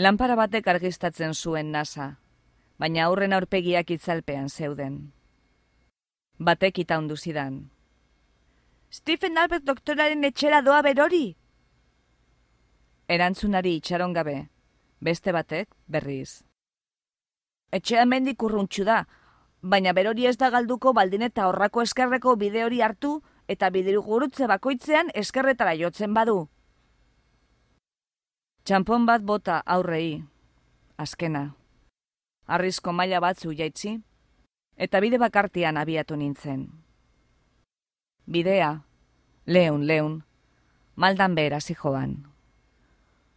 Lampara 0.00 0.38
batek 0.38 0.68
argistatzen 0.72 1.34
zuen 1.36 1.66
nasa, 1.68 2.16
baina 2.80 3.02
aurren 3.04 3.34
aurpegiak 3.36 3.90
itzalpean 3.92 4.48
zeuden. 4.48 5.12
Batek 6.38 6.78
ita 6.78 6.96
zidan. 7.16 7.68
Stephen 8.90 9.36
Albert 9.36 9.64
doktoraren 9.64 10.24
etxera 10.24 10.62
doa 10.62 10.80
berori? 10.80 11.36
Erantzunari 13.06 13.76
itxaron 13.76 14.14
gabe, 14.14 14.48
beste 15.00 15.30
batek 15.30 15.68
berriz. 15.86 16.42
Etxea 17.70 18.06
mendik 18.06 18.42
urruntxu 18.42 18.84
da, 18.84 19.06
baina 19.60 19.92
berori 19.92 20.24
ez 20.24 20.38
da 20.38 20.48
galduko 20.48 20.94
baldin 20.94 21.20
eta 21.20 21.48
horrako 21.48 21.82
eskerreko 21.82 22.36
bide 22.36 22.64
hori 22.64 22.80
hartu 22.80 23.20
eta 23.46 23.68
bidiru 23.68 24.00
gurutze 24.02 24.46
bakoitzean 24.46 25.10
eskerretara 25.14 25.74
jotzen 25.74 26.14
badu. 26.14 26.48
Txampon 28.64 29.06
bat 29.06 29.22
bota 29.26 29.62
aurrei, 29.66 30.22
azkena 30.96 31.50
arrizko 32.46 32.92
maila 32.92 33.20
batzu 33.24 33.52
jaitzi, 33.56 33.96
eta 34.76 35.00
bide 35.00 35.18
bakartian 35.18 35.78
abiatu 35.80 36.16
nintzen. 36.16 36.66
Bidea, 38.26 38.82
leun, 39.46 39.86
leun, 39.86 40.22
maldan 40.96 41.34
behera 41.34 41.60
zijoan. 41.60 42.16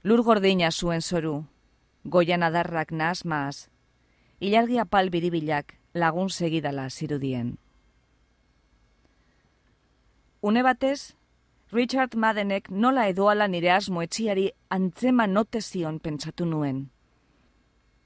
Lur 0.03 0.21
gordina 0.23 0.71
zuen 0.71 1.01
zoru, 1.01 1.45
goian 2.03 2.43
adarrak 2.43 2.91
naz 2.91 3.25
maaz, 3.25 3.69
ilargia 4.39 4.85
pal 4.85 5.09
biribilak 5.09 5.77
lagun 5.93 6.29
segidala 6.29 6.89
zirudien. 6.89 7.57
Une 10.41 10.61
batez, 10.61 11.15
Richard 11.75 12.15
Madenek 12.15 12.69
nola 12.71 13.09
edoala 13.11 13.49
nire 13.51 13.71
asmo 13.75 13.99
etxiari 14.05 14.45
antzema 14.71 15.25
notezion 15.27 15.97
pentsatu 15.99 16.45
nuen 16.47 16.85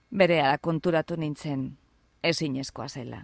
bere 0.10 0.40
konturatu 0.62 1.16
nintzen, 1.16 1.78
ezin 2.24 2.56
eskoa 2.58 2.88
zela. 2.88 3.20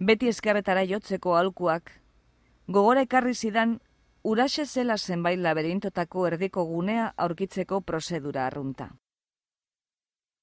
Beti 0.00 0.28
eskarretara 0.28 0.86
jotzeko 0.88 1.34
alkuak, 1.36 1.92
gogora 2.66 3.02
ekarri 3.04 3.34
zidan 3.34 3.78
uraxe 4.24 4.64
zela 4.64 4.96
zenbait 4.96 5.38
laberintotako 5.38 6.26
erdiko 6.26 6.64
gunea 6.64 7.12
aurkitzeko 7.16 7.82
prozedura 7.82 8.46
arrunta. 8.46 8.88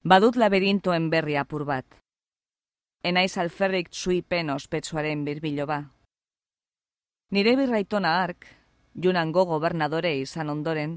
Badut 0.04 0.36
laberintoen 0.36 1.10
berri 1.10 1.36
apur 1.36 1.64
bat. 1.64 1.86
Enaiz 3.02 3.36
alferrik 3.38 3.90
txuipen 3.90 4.50
ospetsuaren 4.50 5.24
birbilo 5.24 5.66
ba. 5.66 5.82
Nire 7.30 7.56
birraitona 7.58 8.22
ark, 8.22 8.44
junango 8.94 9.42
gobernadore 9.50 10.12
izan 10.20 10.50
ondoren, 10.50 10.92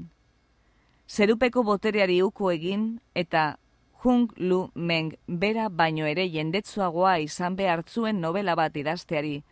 zerupeko 1.10 1.64
botereari 1.66 2.20
uko 2.22 2.52
egin 2.52 3.00
eta 3.14 3.56
Hung 4.04 4.30
Lu 4.36 4.70
Meng 4.74 5.16
bera 5.26 5.66
baino 5.68 6.06
ere 6.06 6.28
jendetzuagoa 6.30 7.16
izan 7.18 7.56
behartzuen 7.58 8.20
novela 8.20 8.54
bat 8.54 8.76
idazteari, 8.78 9.42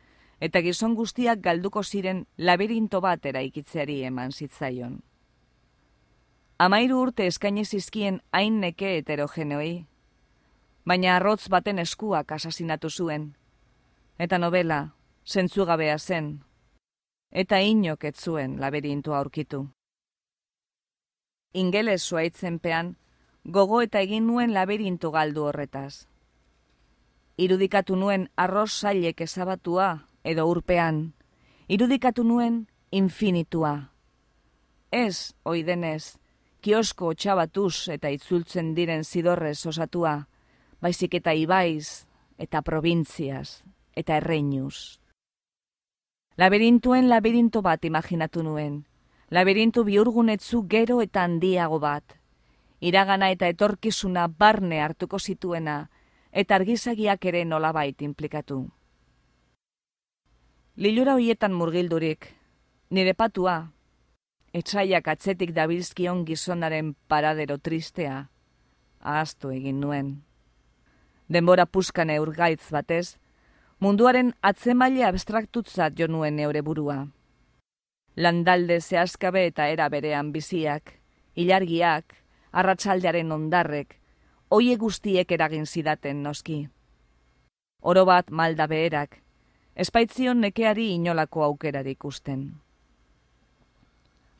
eta 0.41 0.62
gizon 0.62 0.95
guztiak 0.95 1.43
galduko 1.43 1.83
ziren 1.83 2.25
labirinto 2.38 3.03
bat 3.03 3.27
eraikitzeari 3.27 4.05
eman 4.07 4.31
zitzaion. 4.31 5.01
Amairu 6.59 7.03
urte 7.03 7.27
eskaini 7.27 7.64
zizkien 7.64 8.23
hain 8.31 8.61
neke 8.61 8.97
heterogeneoi, 9.01 9.85
baina 10.87 11.17
arrotz 11.17 11.49
baten 11.49 11.79
eskuak 11.83 12.33
asasinatu 12.38 12.88
zuen, 12.88 13.33
eta 14.19 14.38
novela 14.38 14.93
zentzugabea 15.27 15.99
zen, 15.99 16.38
eta 17.31 17.61
inok 17.61 18.05
ez 18.05 18.17
zuen 18.17 18.61
labirintoa 18.61 19.19
aurkitu. 19.19 19.67
Ingeles 21.55 22.03
zuaitzenpean, 22.09 22.97
gogo 23.45 23.81
eta 23.83 24.01
egin 24.01 24.27
nuen 24.27 24.53
laberintu 24.55 25.11
galdu 25.11 25.45
horretaz. 25.49 26.07
Irudikatu 27.38 27.97
nuen 27.97 28.29
arroz 28.37 28.71
zailek 28.81 29.21
ezabatua 29.21 30.07
edo 30.25 30.47
urpean, 30.47 31.14
irudikatu 31.69 32.25
nuen 32.25 32.67
infinitua. 32.91 33.93
Ez, 34.91 35.35
oidenez, 35.45 36.19
kiosko 36.61 37.12
txabatuz 37.14 37.88
eta 37.95 38.11
itzultzen 38.11 38.75
diren 38.75 39.05
zidorrez 39.05 39.67
osatua, 39.67 40.27
baizik 40.81 41.14
eta 41.21 41.33
ibaiz 41.33 42.07
eta 42.38 42.62
probintziaz 42.62 43.64
eta 43.97 44.17
erreinuz. 44.17 44.99
Labirintuen 46.38 47.09
labirinto 47.11 47.64
bat 47.66 47.83
imaginatu 47.83 48.44
nuen, 48.46 48.74
laberintu 49.35 49.83
biurgunetzu 49.83 50.61
gero 50.70 51.01
eta 51.03 51.24
handiago 51.27 51.81
bat, 51.83 52.14
iragana 52.79 53.33
eta 53.35 53.48
etorkizuna 53.51 54.29
barne 54.29 54.79
hartuko 54.79 55.18
zituena, 55.18 55.90
eta 56.31 56.55
argizagiak 56.55 57.27
ere 57.33 57.42
nolabait 57.44 58.07
implikatu. 58.07 58.61
Lilura 60.77 61.18
hoietan 61.18 61.59
murgildurik, 61.59 62.31
nire 62.94 63.18
patua, 63.18 63.59
etxaiak 64.55 65.11
atzetik 65.11 65.51
dabilzkion 65.59 66.22
gizonaren 66.24 66.94
paradero 67.11 67.59
tristea, 67.59 68.29
ahaztu 69.01 69.51
egin 69.59 69.81
nuen. 69.83 70.20
Denbora 71.27 71.66
puskane 71.66 72.20
urgaitz 72.22 72.70
batez, 72.70 73.18
munduaren 73.81 74.33
atzemaile 74.43 75.05
abstraktutzat 75.07 75.95
jo 75.99 76.09
nuen 76.11 76.38
eure 76.38 76.62
burua. 76.62 77.07
Landalde 78.17 78.81
zehazkabe 78.81 79.45
eta 79.47 79.69
era 79.71 79.88
berean 79.88 80.33
biziak, 80.33 80.97
ilargiak, 81.37 82.17
arratsaldearen 82.53 83.33
ondarrek, 83.33 83.95
oie 84.51 84.77
guztiek 84.77 85.31
eragin 85.33 85.67
zidaten 85.67 86.23
noski. 86.23 86.69
Oro 87.83 88.05
bat 88.05 88.31
malda 88.31 88.67
beherak, 88.67 89.21
espaitzion 89.77 90.41
nekeari 90.41 90.91
inolako 90.97 91.45
aukerarik 91.47 92.01
ikusten. 92.01 92.49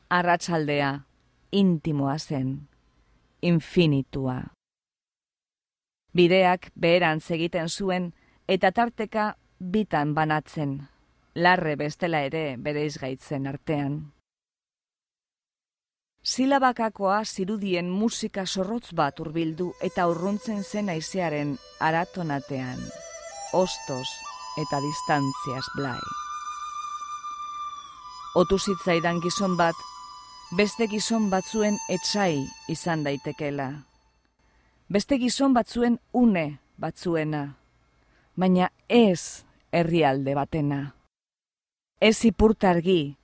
Arratsaldea, 0.09 1.05
intimoa 1.51 2.17
zen, 2.19 2.67
infinitua. 3.41 4.41
Bideak 6.13 6.71
beheran 6.75 7.21
egiten 7.29 7.69
zuen 7.69 8.11
eta 8.49 8.71
tarteka 8.71 9.35
bitan 9.59 10.15
banatzen, 10.17 10.71
larre 11.35 11.75
bestela 11.77 12.23
ere 12.25 12.55
bere 12.57 12.81
izgaitzen 12.87 13.45
artean. 13.45 13.99
Silabakakoa 16.25 17.19
zirudien 17.25 17.91
musika 17.93 18.47
zorrotz 18.47 18.89
bat 18.97 19.21
urbildu 19.21 19.69
eta 19.85 20.07
urruntzen 20.09 20.63
zen 20.63 20.89
aizearen 20.89 21.53
aratonatean, 21.79 22.81
ostos 23.53 24.07
eta 24.57 24.81
distantziaz 24.81 25.67
blai. 25.75 26.01
Otu 28.33 28.57
zitzaidan 28.57 29.21
gizon 29.21 29.55
bat, 29.61 29.77
beste 30.57 30.89
gizon 30.89 31.29
batzuen 31.29 31.77
etxai 31.89 32.47
izan 32.67 33.05
daitekela. 33.05 33.69
Beste 34.89 35.21
gizon 35.21 35.53
batzuen 35.53 36.01
une 36.13 36.59
batzuena, 36.81 37.58
baina 38.39 38.71
ez 38.87 39.43
herrialde 39.71 40.33
batena. 40.35 40.79
Ez 41.99 42.23
ipurtargi, 42.23 43.17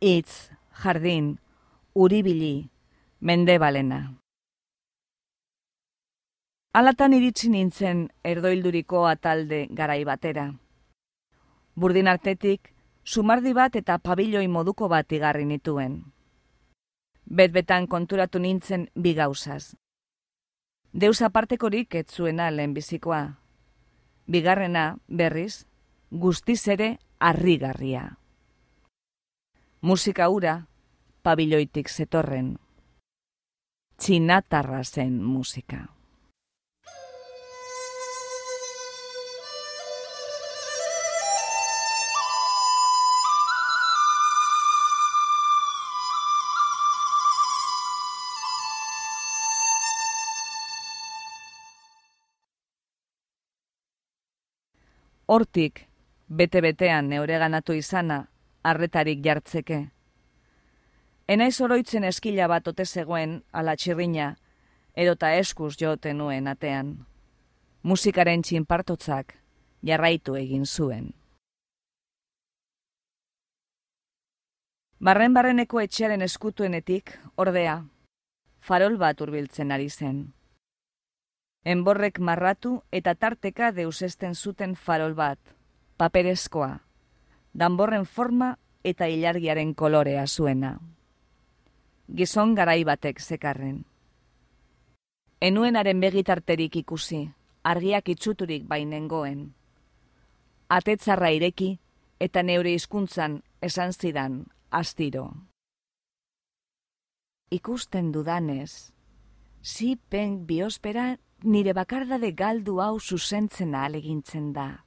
itz, 0.00 0.50
jardin, 0.82 1.32
uribili, 1.94 2.70
mendebalena. 3.18 4.00
Alatan 6.72 7.16
iritsi 7.18 7.50
nintzen 7.50 8.04
erdoilduriko 8.22 9.02
atalde 9.10 9.64
garai 9.74 10.04
batera. 10.06 10.46
Burdin 11.74 12.06
artetik, 12.06 12.70
sumardi 13.02 13.52
bat 13.52 13.74
eta 13.74 13.98
pabilloi 13.98 14.46
moduko 14.46 14.86
bat 14.88 15.10
igarri 15.10 15.48
nituen. 15.50 15.98
Betbetan 17.26 17.90
konturatu 17.90 18.38
nintzen 18.38 18.86
bi 18.94 19.16
gauzaz. 19.18 19.74
Deus 20.92 21.22
apartekorik 21.22 21.94
ez 21.94 22.06
zuena 22.14 22.50
lehenbizikoa. 22.50 23.39
Bigarrena, 24.30 24.98
berriz, 25.08 25.66
guztiz 26.10 26.68
ere 26.70 27.00
harrigarria. 27.18 28.02
Musika 29.82 30.28
ura, 30.30 30.52
pabilloitik 31.26 31.90
zetorren. 31.90 32.52
Txinatarra 33.98 34.84
zen 34.84 35.16
musika. 35.24 35.88
Hortik, 55.30 55.84
bete-betean 56.26 57.06
neureganatu 57.12 57.76
izana, 57.78 58.16
arretarik 58.66 59.20
jartzeke. 59.22 59.76
Enaiz 61.30 61.54
oroitzen 61.62 62.02
eskila 62.08 62.48
bat 62.50 62.66
ote 62.66 62.82
zegoen 62.82 63.36
ala 63.54 63.76
txirrina, 63.78 64.32
edota 65.04 65.30
eskuz 65.38 65.76
joten 65.78 66.18
nuen 66.18 66.50
atean. 66.50 66.90
Musikaren 67.86 68.42
txinpartotzak 68.42 69.36
jarraitu 69.92 70.34
egin 70.40 70.66
zuen. 70.66 71.06
Barren-barreneko 74.98 75.78
etxearen 75.86 76.26
eskutuenetik, 76.26 77.14
ordea, 77.36 77.78
farol 78.58 78.98
bat 78.98 79.22
hurbiltzen 79.22 79.70
ari 79.78 79.88
zen. 79.94 80.24
Enborrek 81.64 82.18
marratu 82.18 82.78
eta 82.90 83.14
tarteka 83.14 83.68
deusesten 83.76 84.34
zuten 84.34 84.74
farol 84.74 85.12
bat, 85.14 85.38
paperezkoa, 86.00 86.78
danborren 87.52 88.06
forma 88.06 88.54
eta 88.84 89.06
ilargiaren 89.12 89.74
kolorea 89.74 90.26
zuena. 90.26 90.78
Gizon 92.16 92.54
garai 92.54 92.82
batek 92.84 93.20
zekarren. 93.20 93.84
Enuenaren 95.40 96.00
begitarterik 96.00 96.76
ikusi, 96.76 97.28
argiak 97.62 98.08
itxuturik 98.08 98.64
bainengoen. 98.64 99.52
Atetzarra 100.68 101.30
ireki 101.30 101.74
eta 102.20 102.42
neure 102.42 102.72
hizkuntzan 102.72 103.42
esan 103.60 103.92
zidan 103.92 104.46
astiro. 104.70 105.28
Ikusten 107.50 108.12
dudanez, 108.12 108.92
zipen 109.62 110.46
biospera 110.46 111.18
nire 111.44 111.72
bakardade 111.72 112.32
galdu 112.32 112.80
hau 112.80 112.98
zuzentzen 113.00 113.74
alegintzen 113.74 114.52
da. 114.52 114.84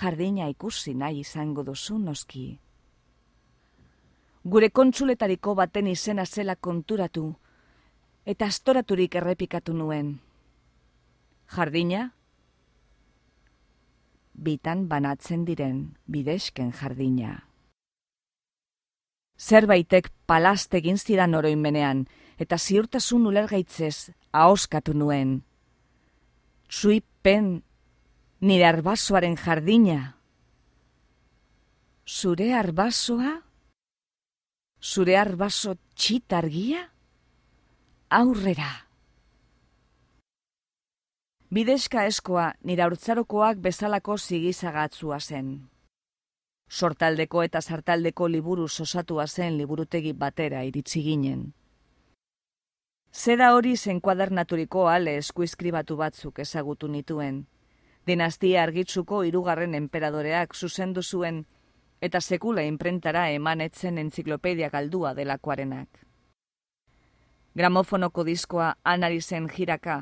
Jardina 0.00 0.48
ikusi 0.48 0.94
nahi 0.94 1.20
izango 1.20 1.62
duzu 1.64 1.98
noski. 1.98 2.58
Gure 4.44 4.70
kontsuletariko 4.70 5.54
baten 5.54 5.86
izena 5.86 6.26
zela 6.26 6.54
konturatu, 6.56 7.34
eta 8.24 8.46
astoraturik 8.46 9.14
errepikatu 9.14 9.74
nuen. 9.74 10.18
Jardina? 11.56 12.12
Bitan 14.34 14.86
banatzen 14.88 15.44
diren 15.44 15.96
bidesken 16.06 16.72
jardina. 16.72 17.46
Zerbaitek 19.36 20.10
palastegin 20.26 20.98
zidan 20.98 21.34
oroinmenean, 21.34 22.06
eta 22.38 22.58
ziurtasun 22.58 23.26
ulergaitzez 23.26 24.12
ahoskatu 24.42 24.94
nuen. 24.94 25.42
Tsuipen 26.68 27.62
nire 28.40 28.66
arbasoaren 28.66 29.36
jardina. 29.36 30.16
Zure 32.06 32.52
arbasoa? 32.54 33.32
Zure 34.82 35.16
arbaso 35.18 35.76
txitargia? 35.94 36.82
Aurrera! 38.10 38.86
Bideska 41.50 42.04
eskoa 42.06 42.52
nire 42.66 42.82
aurtzarokoak 42.82 43.58
bezalako 43.62 44.16
zigizagatzua 44.18 45.18
zen. 45.20 45.50
Sortaldeko 46.68 47.42
eta 47.46 47.60
sartaldeko 47.62 48.26
liburu 48.28 48.66
sosatua 48.68 49.26
zen 49.26 49.56
liburutegi 49.58 50.12
batera 50.12 50.64
iritsi 50.66 51.02
ginen. 51.02 51.52
Zeda 53.16 53.54
hori 53.56 53.70
zenkuadernaturiko 53.76 54.82
ale 54.92 55.14
eskuizkribatu 55.16 55.96
batzuk 55.96 56.38
ezagutu 56.42 56.88
nituen. 56.92 57.38
Dinastia 58.06 58.62
argitzuko 58.62 59.22
hirugarren 59.24 59.74
enperadoreak 59.78 60.52
zuzendu 60.54 61.02
zuen 61.02 61.38
eta 62.08 62.20
sekula 62.20 62.66
imprentara 62.68 63.30
emanetzen 63.32 63.96
entziklopedia 64.04 64.68
galdua 64.68 65.14
delakoarenak. 65.16 65.88
Gramofonoko 67.56 68.26
diskoa 68.28 68.74
anari 68.84 69.22
zen 69.22 69.48
jiraka, 69.48 69.96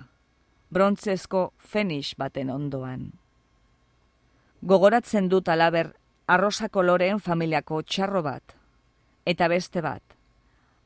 brontzezko 0.70 1.52
fenix 1.58 2.16
baten 2.18 2.50
ondoan. 2.50 3.12
Gogoratzen 4.66 5.30
dut 5.30 5.48
alaber 5.48 5.94
arrosa 6.26 6.68
koloreen 6.68 7.22
familiako 7.22 7.82
txarro 7.82 8.26
bat, 8.26 8.58
eta 9.24 9.48
beste 9.48 9.86
bat, 9.86 10.02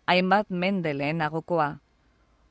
hainbat 0.07 0.51
mendeleen 0.51 1.23
agokoa, 1.25 1.79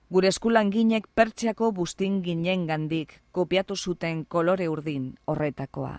Gure 0.08 0.30
eskulan 0.32 0.70
ginek 0.72 1.08
pertsiako 1.16 1.74
bustin 1.76 2.22
ginen 2.24 2.68
gandik 2.68 3.18
kopiatu 3.36 3.76
zuten 3.76 4.26
kolore 4.26 4.70
urdin 4.70 5.18
horretakoa. 5.28 5.98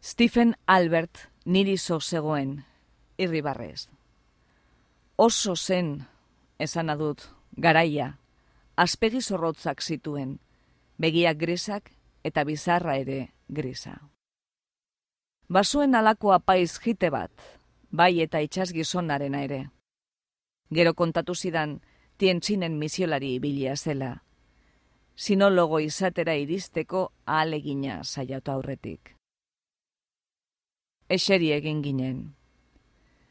Stephen 0.00 0.54
Albert 0.66 1.28
niri 1.44 1.76
zo 1.78 2.00
zegoen, 2.00 2.64
irribarrez. 3.18 3.88
Oso 5.16 5.56
zen, 5.56 6.06
esan 6.58 6.90
adut, 6.90 7.28
garaia, 7.60 8.18
aspegi 8.76 9.20
zorrotzak 9.20 9.82
zituen, 9.82 10.38
begiak 10.98 11.36
grisak 11.36 11.92
eta 12.24 12.44
bizarra 12.44 12.96
ere 12.96 13.28
grisa. 13.48 13.98
Basuen 15.48 15.94
alako 15.94 16.32
apaiz 16.32 16.78
jite 16.80 17.10
bat, 17.10 17.30
bai 17.90 18.20
eta 18.24 18.40
itxas 18.40 18.72
gizonarena 18.72 19.44
ere. 19.44 19.73
Gero 20.70 20.94
kontatu 20.94 21.34
zidan, 21.34 21.80
tientzinen 22.16 22.78
misiolari 22.78 23.34
ibilia 23.34 23.76
zela. 23.76 24.22
Sinologo 25.14 25.78
izatera 25.78 26.34
iristeko 26.34 27.12
ahalegina 27.26 28.02
saiatu 28.04 28.50
aurretik. 28.50 29.14
Eseri 31.08 31.52
egin 31.52 31.82
ginen. 31.82 32.34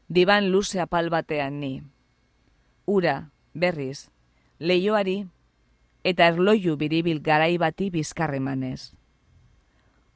Diban 0.07 0.51
luze 0.51 0.79
apal 0.79 1.09
batean 1.09 1.59
ni. 1.59 1.81
Ura, 2.85 3.31
berriz, 3.53 4.09
leioari 4.59 5.25
eta 6.03 6.27
erloiu 6.27 6.77
biribil 6.77 7.21
garai 7.23 7.57
bati 7.57 7.89
bizkarremanez. 7.89 8.93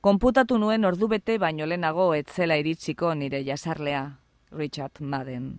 Konputatu 0.01 0.57
nuen 0.59 0.85
ordubete 0.85 1.37
baino 1.39 1.65
lehenago 1.65 2.13
etzela 2.13 2.57
iritsiko 2.57 3.15
nire 3.15 3.43
jasarlea, 3.43 4.19
Richard 4.51 5.01
Madden 5.01 5.55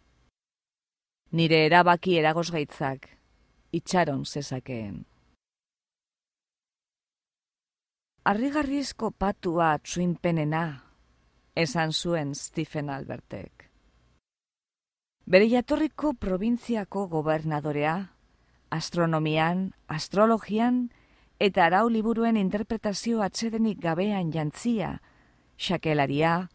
nire 1.32 1.64
erabaki 1.66 2.18
eragosgaitzak 2.18 3.08
itxaron 3.72 4.24
zezakeen. 4.24 5.04
arrigarrizko 8.28 9.08
patua 9.16 9.70
txuinpenena, 9.80 10.62
esan 11.56 11.94
zuen 11.96 12.34
Stephen 12.36 12.90
Albertek. 12.92 13.64
Bere 15.24 15.46
jatorriko 15.48 16.12
probintziako 16.12 17.06
gobernadorea, 17.08 17.94
astronomian, 18.68 19.70
astrologian 19.88 20.90
eta 21.40 21.64
arau 21.70 21.86
liburuen 21.88 22.36
interpretazio 22.36 23.24
atsedenik 23.24 23.80
gabean 23.80 24.28
jantzia, 24.34 24.98
xakelaria, 25.56 26.50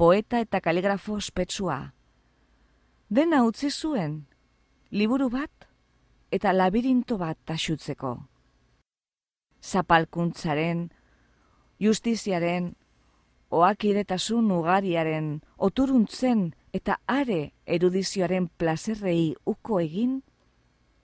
poeta 0.00 0.40
eta 0.40 0.62
kaligrafo 0.64 1.18
ospetsua. 1.20 1.92
Dena 3.08 3.38
utzi 3.48 3.70
zuen, 3.72 4.26
liburu 4.92 5.30
bat 5.32 5.64
eta 6.30 6.50
labirinto 6.52 7.16
bat 7.16 7.38
taxutzeko. 7.48 8.10
Zapalkuntzaren, 9.64 10.82
justiziaren, 11.80 12.74
oakidetasun 13.48 14.50
ugariaren, 14.52 15.30
oturuntzen 15.56 16.50
eta 16.76 16.98
are 17.06 17.54
erudizioaren 17.64 18.50
plazerrei 18.60 19.32
uko 19.46 19.80
egin, 19.80 20.20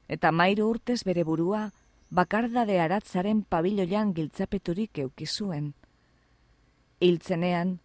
eta 0.06 0.28
mairu 0.28 0.68
urtez 0.74 1.00
bere 1.08 1.24
burua 1.24 1.70
bakardade 2.10 2.82
aratzaren 2.84 3.40
pabiloian 3.48 4.12
giltzapeturik 4.12 5.00
eukizuen. 5.06 5.72
Hiltzenean, 7.00 7.78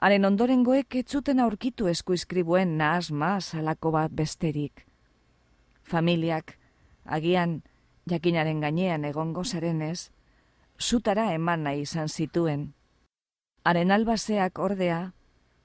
haren 0.00 0.24
ondorengoek 0.24 0.96
etzuten 1.02 1.40
aurkitu 1.44 1.88
eskuizkribuen 1.90 2.76
nahaz 2.78 3.10
maaz 3.12 3.54
alako 3.54 3.92
bat 3.92 4.12
besterik. 4.16 4.86
Familiak, 5.84 6.56
agian 7.04 7.60
jakinaren 8.08 8.62
gainean 8.64 9.04
egongo 9.04 9.44
zarenez, 9.44 10.10
zutara 10.80 11.32
eman 11.34 11.66
nahi 11.68 11.84
izan 11.84 12.08
zituen. 12.08 12.70
Haren 13.64 13.90
albaseak 13.92 14.58
ordea, 14.58 15.12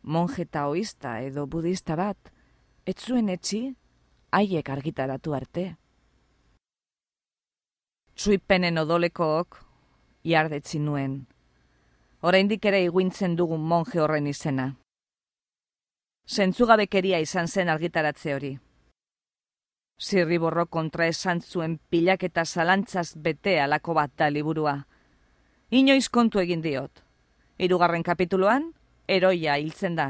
monje 0.04 0.45
taoista 0.45 1.19
edo 1.24 1.45
budista 1.48 1.95
bat, 1.95 2.19
ez 2.86 2.98
zuen 3.00 3.30
etxi, 3.30 3.62
haiek 4.32 4.69
argitaratu 4.69 5.34
arte. 5.34 5.65
Tsuipenen 8.15 8.78
odolekook, 8.84 9.62
jardetzi 10.24 10.80
nuen. 10.80 11.24
Oraindik 12.26 12.64
ere 12.66 12.80
iguintzen 12.82 13.36
dugun 13.38 13.62
monje 13.70 14.00
horren 14.02 14.26
izena. 14.26 14.64
Zentzugabekeria 16.26 17.20
izan 17.22 17.46
zen 17.46 17.70
argitaratze 17.70 18.32
hori. 18.34 18.50
Zirriborro 20.02 20.64
kontra 20.66 21.06
esan 21.06 21.42
zuen 21.42 21.76
pilak 21.94 22.24
eta 22.26 22.42
zalantzaz 22.46 23.12
bete 23.28 23.60
alako 23.62 23.94
bat 23.94 24.16
da 24.18 24.30
liburua. 24.34 24.74
Inoiz 25.70 26.08
kontu 26.10 26.42
egin 26.42 26.64
diot. 26.64 27.04
Hirugarren 27.62 28.04
kapituluan, 28.08 28.72
eroia 29.08 29.60
hiltzen 29.62 29.94
da. 30.00 30.08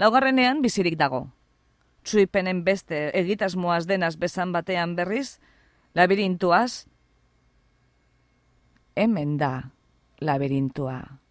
Laugarrenean 0.00 0.62
bizirik 0.64 0.96
dago. 0.96 1.26
Tsuipenen 2.04 2.62
beste 2.64 3.10
egitasmoaz 3.20 3.82
denaz 3.90 4.14
bezan 4.16 4.56
batean 4.56 4.96
berriz, 4.96 5.36
labirintuaz, 5.94 6.86
hemen 8.96 9.36
da 9.36 9.52
labirintua. 10.24 11.23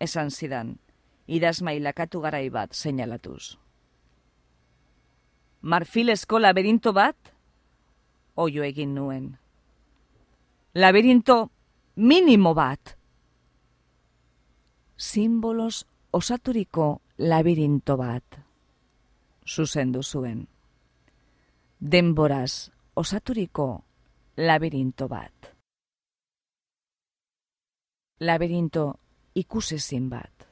Esan 0.00 0.30
zidan, 0.30 0.76
idazmailakatu 1.26 2.20
garai 2.20 2.48
bat 2.50 2.72
seinalatuz 2.72 3.58
marfilesko 5.62 6.38
laberinto 6.38 6.92
bat, 6.92 7.16
oio 8.36 8.62
egin 8.62 8.94
nuen. 8.94 9.38
Laberinto 10.74 11.50
minimo 11.96 12.54
bat. 12.54 12.94
Simbolos 14.96 15.86
osaturiko 16.12 17.00
labirinto 17.18 17.96
bat. 17.96 18.38
Zuzendu 19.46 20.02
zuen. 20.02 20.46
Denboraz 21.80 22.70
osaturiko 22.94 23.84
labirinto 24.36 25.08
bat. 25.08 25.54
Labirinto 28.20 28.98
ikusezin 29.38 30.10
bat. 30.10 30.46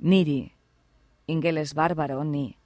Niri, 0.00 0.52
ingeles 1.26 1.74
barbaro 1.74 2.22
ni, 2.24 2.56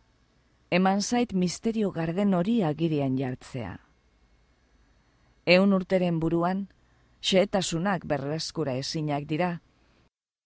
eman 0.70 1.02
zait 1.02 1.32
misterio 1.32 1.90
garden 1.90 2.34
hori 2.34 2.60
agirian 2.62 3.16
jartzea. 3.18 3.78
Eun 5.46 5.72
urteren 5.76 6.20
buruan, 6.20 6.66
xeetasunak 7.24 8.06
berreskura 8.08 8.76
ezinak 8.80 9.26
dira, 9.28 9.50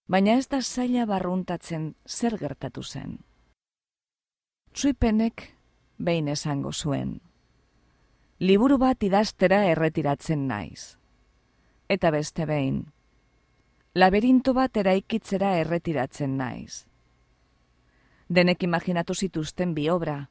baina 0.08 0.38
ez 0.38 0.48
da 0.48 0.62
zaila 0.62 1.06
barruntatzen 1.06 1.94
zer 2.06 2.38
gertatu 2.38 2.82
zen. 2.82 3.18
Tsuipenek 4.72 5.48
behin 5.98 6.28
esango 6.28 6.72
zuen. 6.72 7.18
Liburu 8.38 8.78
bat 8.78 9.02
idaztera 9.02 9.64
erretiratzen 9.66 10.46
naiz. 10.46 10.94
Eta 11.88 12.12
beste 12.14 12.46
behin, 12.46 12.84
laberinto 13.94 14.55
bat 14.55 14.77
eraikitzera 14.77 15.57
erretiratzen 15.61 16.37
naiz 16.37 16.88
denek 18.29 18.62
imaginatu 18.62 19.14
zituzten 19.14 19.74
bi 19.74 19.88
obra. 19.90 20.29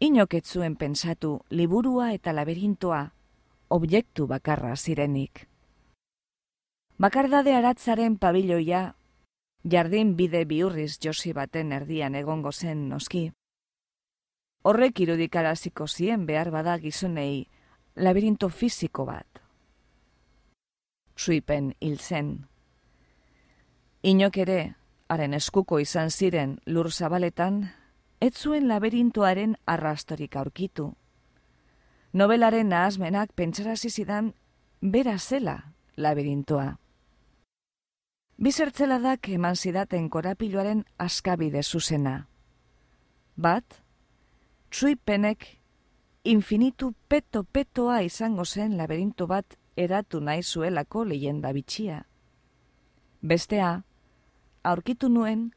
Inok 0.00 0.34
zuen 0.44 0.76
pensatu 0.76 1.40
liburua 1.50 2.12
eta 2.12 2.32
laberintoa 2.32 3.10
objektu 3.68 4.26
bakarra 4.26 4.76
zirenik. 4.76 5.48
Bakardade 6.98 7.54
aratzaren 7.54 8.18
pabiloia, 8.18 8.94
jardin 9.64 10.14
bide 10.16 10.44
biurriz 10.44 10.98
josi 11.00 11.32
baten 11.32 11.72
erdian 11.72 12.14
egongo 12.14 12.52
zen 12.52 12.88
noski. 12.88 13.30
Horrek 14.62 15.00
irudikaraziko 15.00 15.86
zien 15.86 16.26
behar 16.26 16.50
bada 16.50 16.78
gizonei 16.78 17.46
laberinto 17.96 18.48
fisiko 18.48 19.04
bat. 19.04 19.40
Suipen 21.16 21.74
hil 21.80 21.98
zen. 21.98 22.46
Inok 24.04 24.36
ere, 24.42 24.58
haren 25.08 25.32
eskuko 25.32 25.78
izan 25.80 26.10
ziren 26.12 26.58
lur 26.68 26.90
zabaletan, 26.92 27.62
ez 28.20 28.34
zuen 28.36 28.66
laberintoaren 28.68 29.54
arrastorik 29.64 30.36
aurkitu. 30.36 30.90
Nobelaren 32.12 32.68
nahazmenak 32.68 33.32
pentsarazi 33.32 33.88
zidan 33.88 34.34
bera 34.82 35.14
zela 35.18 35.54
laberintoa. 35.96 36.66
Bizertzeladak 38.36 39.30
eman 39.38 39.56
zidaten 39.56 40.10
korapiloaren 40.10 40.84
askabide 40.98 41.62
zuzena. 41.62 42.26
Bat, 43.36 43.80
tsuipenek 44.68 45.48
infinitu 46.24 46.92
peto-petoa 47.08 48.02
izango 48.04 48.44
zen 48.44 48.76
laberinto 48.76 49.26
bat 49.26 49.56
eratu 49.76 50.20
nahi 50.20 50.42
zuelako 50.42 51.04
lehenda 51.08 51.56
bitxia. 51.56 52.02
Bestea, 53.22 53.72
aurkitu 54.64 55.08
nuen 55.08 55.50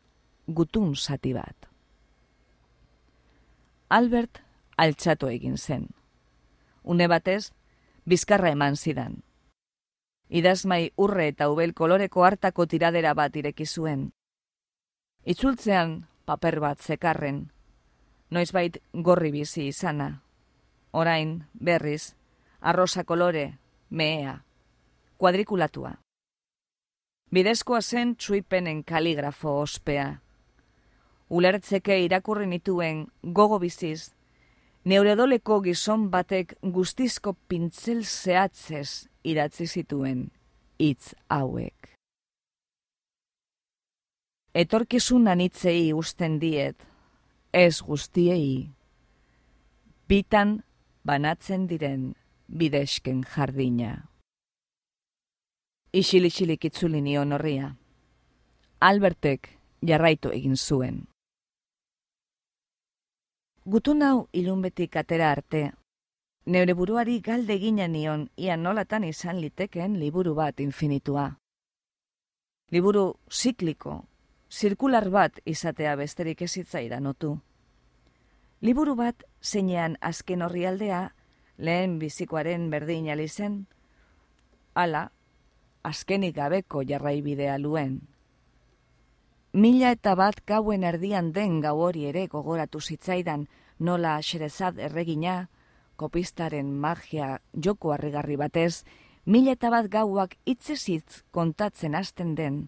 gutun 0.48 0.96
zati 0.96 1.34
bat. 1.34 1.56
Albert 3.90 4.42
altxatu 4.78 5.30
egin 5.32 5.58
zen. 5.58 5.88
Une 6.84 7.08
batez, 7.08 7.54
bizkarra 8.06 8.52
eman 8.52 8.76
zidan. 8.76 9.22
Idazmai 10.30 10.92
urre 10.98 11.30
eta 11.32 11.48
ubel 11.50 11.74
koloreko 11.74 12.26
hartako 12.28 12.66
tiradera 12.68 13.14
bat 13.14 13.36
ireki 13.36 13.66
zuen. 13.66 14.10
Itzultzean 15.24 16.02
paper 16.26 16.60
bat 16.60 16.84
zekarren, 16.84 17.46
noizbait 18.32 18.82
gorri 18.94 19.32
bizi 19.32 19.70
izana. 19.72 20.22
Orain, 20.92 21.46
berriz, 21.54 22.16
arrosa 22.60 23.04
kolore, 23.04 23.58
mehea, 23.90 24.42
kuadrikulatua. 25.18 25.96
Bidezkoa 27.28 27.82
zen 27.82 28.14
txuipenen 28.16 28.86
kaligrafo 28.88 29.58
ospea. 29.60 30.22
Ulertzeke 31.28 31.98
irakurri 32.00 32.46
nituen 32.48 33.02
gogo 33.36 33.60
biziz, 33.60 34.14
neuredoleko 34.88 35.60
gizon 35.66 36.08
batek 36.14 36.56
guztizko 36.64 37.36
pintzel 37.52 38.06
zehatzez 38.08 39.10
idatzi 39.28 39.68
zituen 39.68 40.30
hitz 40.80 41.12
hauek. 41.28 41.92
Etorkizun 44.56 45.28
anitzei 45.28 45.92
usten 45.94 46.40
diet, 46.40 46.80
ez 47.52 47.82
guztiei, 47.84 48.70
bitan 50.08 50.62
banatzen 51.04 51.68
diren 51.68 52.14
bidesken 52.48 53.26
jardina. 53.36 53.98
Isili-isilik 55.94 56.66
itzuli 56.66 57.00
nion 57.02 57.32
horria. 57.32 57.70
Albertek 58.80 59.48
jarraitu 59.88 60.34
egin 60.36 60.58
zuen. 60.58 61.06
Gutun 63.66 64.04
hau 64.04 64.28
ilunbetik 64.34 64.96
atera 65.00 65.32
arte, 65.32 65.72
neure 66.46 66.74
buruari 66.74 67.20
galde 67.22 67.58
ginen 67.60 67.92
nion 67.92 68.30
ia 68.36 68.58
nolatan 68.58 69.04
izan 69.04 69.40
liteken 69.40 69.98
liburu 70.00 70.36
bat 70.36 70.60
infinitua. 70.60 71.38
Liburu 72.72 73.16
zikliko, 73.32 74.04
zirkular 74.52 75.10
bat 75.10 75.40
izatea 75.46 75.96
besterik 75.96 76.42
ezitzaira 76.42 77.00
notu. 77.00 77.38
Liburu 78.62 78.96
bat 78.96 79.24
zeinean 79.42 79.98
azken 80.02 80.42
horri 80.42 80.66
aldea, 80.66 81.14
lehen 81.58 82.00
bizikoaren 82.00 82.70
berdin 82.70 83.10
alizen, 83.10 83.68
ala, 84.76 85.12
azkenik 85.88 86.36
gabeko 86.36 86.84
jarraibidea 86.84 87.58
luen. 87.58 88.00
Mila 89.54 89.94
eta 89.96 90.14
bat 90.20 90.44
gauen 90.46 90.84
erdian 90.84 91.32
den 91.34 91.62
gau 91.64 91.78
hori 91.82 92.06
ere 92.06 92.28
gogoratu 92.28 92.82
zitzaidan, 92.82 93.48
nola 93.80 94.18
xerezad 94.22 94.78
erregina, 94.78 95.48
kopistaren 95.96 96.74
magia 96.84 97.40
joko 97.54 97.94
harrigarri 97.96 98.36
batez, 98.38 98.84
mila 99.26 99.56
eta 99.58 99.72
bat 99.74 99.90
gauak 99.90 100.36
itzesitz 100.46 101.24
kontatzen 101.32 101.96
hasten 101.96 102.36
den. 102.36 102.68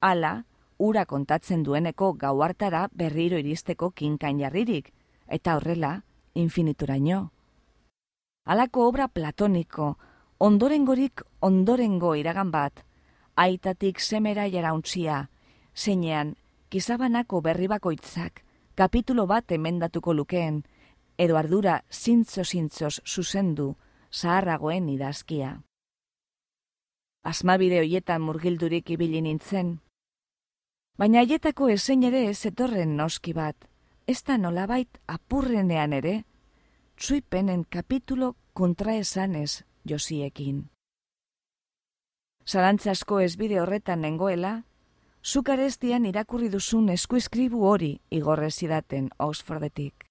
Hala, 0.00 0.44
ura 0.78 1.04
kontatzen 1.06 1.62
dueneko 1.64 2.12
gau 2.14 2.40
hartara 2.42 2.86
berriro 2.92 3.38
iristeko 3.42 3.90
kinkain 3.90 4.40
jarririk, 4.40 4.92
eta 5.26 5.56
horrela, 5.56 6.02
infinituraino. 6.34 7.30
Halako 8.46 8.86
obra 8.88 9.08
platoniko, 9.08 9.96
ondorengorik 10.38 11.22
ondorengo 11.40 12.14
iragan 12.14 12.50
bat, 12.50 12.84
aitatik 13.36 14.00
semera 14.00 14.46
jarauntzia, 14.52 15.28
zeinean, 15.74 16.34
kizabanako 16.68 17.40
berri 17.40 17.68
bakoitzak, 17.68 18.42
kapitulo 18.74 19.26
bat 19.26 19.52
emendatuko 19.52 20.12
lukeen, 20.12 20.64
edo 21.16 21.36
ardura 21.36 21.82
zintzo-zintzoz 21.90 23.00
zuzendu 23.06 23.74
zaharragoen 24.12 24.88
idazkia. 24.92 25.62
Asmabide 27.24 27.80
hoietan 27.80 28.22
murgildurik 28.22 28.90
ibili 28.90 29.22
nintzen, 29.22 29.78
baina 30.98 31.24
haietako 31.24 31.70
ezein 31.72 32.04
ere 32.04 32.26
ez 32.28 32.44
etorren 32.46 32.96
noski 32.96 33.32
bat, 33.32 33.56
ez 34.06 34.22
da 34.22 34.36
nolabait 34.38 35.00
apurrenean 35.06 35.96
ere, 35.96 36.20
txuipenen 36.96 37.64
kapitulo 37.64 38.34
kontraesanez 38.52 39.64
josiekin. 39.90 40.68
Zarantzasko 42.46 43.20
ez 43.20 43.36
bide 43.36 43.60
horretan 43.60 44.00
nengoela, 44.00 44.62
zukarestian 45.24 46.06
irakurri 46.06 46.48
duzun 46.48 46.88
eskuiskribu 46.94 47.64
hori 47.66 47.96
igorrezidaten 48.10 49.08
Oxfordetik. 49.18 50.06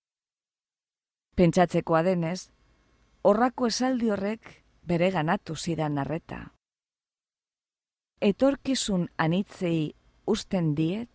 Pentsatzekoa 1.35 2.01
denez, 2.03 2.49
horrako 3.23 3.67
esaldi 3.71 4.11
horrek 4.11 4.51
bere 4.83 5.11
ganatu 5.11 5.55
zidan 5.55 5.95
narreta. 5.95 6.51
Etorkizun 8.21 9.07
anitzei 9.17 9.93
usten 10.27 10.73
diet, 10.75 11.11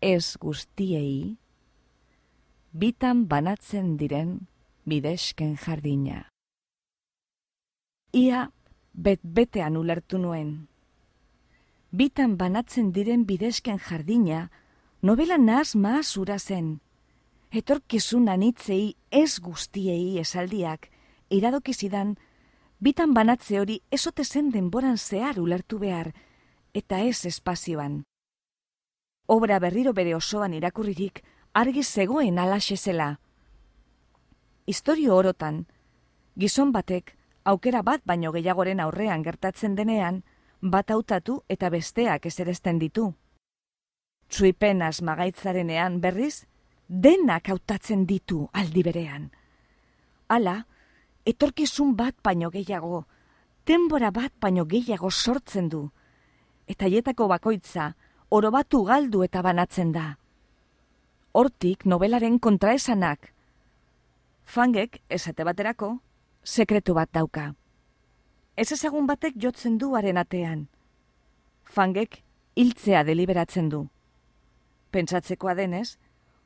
ez 0.00 0.36
guztiei, 0.40 1.36
bitan 2.72 3.26
banatzen 3.28 3.96
diren 4.00 4.48
bidesken 4.88 5.56
jardina. 5.56 6.26
Ia 8.12 8.48
bet-betean 8.94 9.76
ulertu 9.76 10.18
nuen. 10.18 10.68
Bitan 11.92 12.38
banatzen 12.38 12.92
diren 12.92 13.26
bidesken 13.28 13.78
jardina, 13.78 14.48
novela 15.02 15.36
naz 15.36 15.74
maaz 15.76 16.16
ura 16.16 16.38
zen, 16.38 16.80
etorkizun 17.52 18.28
anitzei 18.28 18.96
ez 19.10 19.40
guztiei 19.40 20.18
esaldiak, 20.18 20.88
iradoki 21.28 21.74
zidan, 21.74 22.16
bitan 22.80 23.12
banatze 23.12 23.60
hori 23.60 23.82
esote 23.90 24.24
zen 24.24 24.50
denboran 24.50 24.96
zehar 24.96 25.38
ulertu 25.38 25.78
behar, 25.78 26.14
eta 26.72 27.00
ez 27.04 27.26
espazioan. 27.26 28.04
Obra 29.26 29.58
berriro 29.58 29.92
bere 29.92 30.14
osoan 30.16 30.54
irakurririk, 30.54 31.22
argi 31.52 31.84
zegoen 31.84 32.38
alaxe 32.38 32.76
zela. 32.76 33.18
Historio 34.64 35.16
orotan, 35.16 35.66
gizon 36.36 36.72
batek, 36.72 37.17
aukera 37.48 37.80
bat 37.82 38.02
baino 38.04 38.32
gehiagoren 38.32 38.80
aurrean 38.84 39.22
gertatzen 39.24 39.74
denean, 39.76 40.22
bat 40.60 40.90
hautatu 40.90 41.40
eta 41.48 41.70
besteak 41.72 42.26
ezeresten 42.28 42.78
ditu. 42.78 43.12
Tsuipen 44.28 44.82
asmagaitzarenean 44.84 46.00
berriz, 46.00 46.44
denak 46.88 47.48
hautatzen 47.48 48.04
ditu 48.06 48.48
aldi 48.52 48.82
berean. 48.84 49.30
Hala, 50.28 50.58
etorkizun 51.24 51.94
bat 51.96 52.16
baino 52.24 52.50
gehiago, 52.52 53.06
denbora 53.66 54.10
bat 54.10 54.34
baino 54.40 54.66
gehiago 54.68 55.10
sortzen 55.10 55.70
du, 55.72 55.86
eta 56.68 56.84
hietako 56.84 57.28
bakoitza, 57.32 57.94
oro 58.28 58.50
batu 58.52 58.82
galdu 58.84 59.22
eta 59.24 59.40
banatzen 59.42 59.92
da. 59.92 60.18
Hortik 61.32 61.86
nobelaren 61.86 62.38
kontraesanak. 62.38 63.32
Fangek, 64.44 65.00
esate 65.08 65.44
baterako, 65.44 65.98
sekretu 66.48 66.94
bat 66.96 67.10
dauka. 67.12 67.52
Ez 68.56 68.72
ezagun 68.72 69.06
batek 69.06 69.36
jotzen 69.36 69.76
du 69.78 69.92
haren 69.96 70.16
atean. 70.16 70.66
Fangek, 71.68 72.22
hiltzea 72.56 73.04
deliberatzen 73.04 73.68
du. 73.68 73.84
Pentsatzekoa 74.90 75.54
denez, 75.58 75.98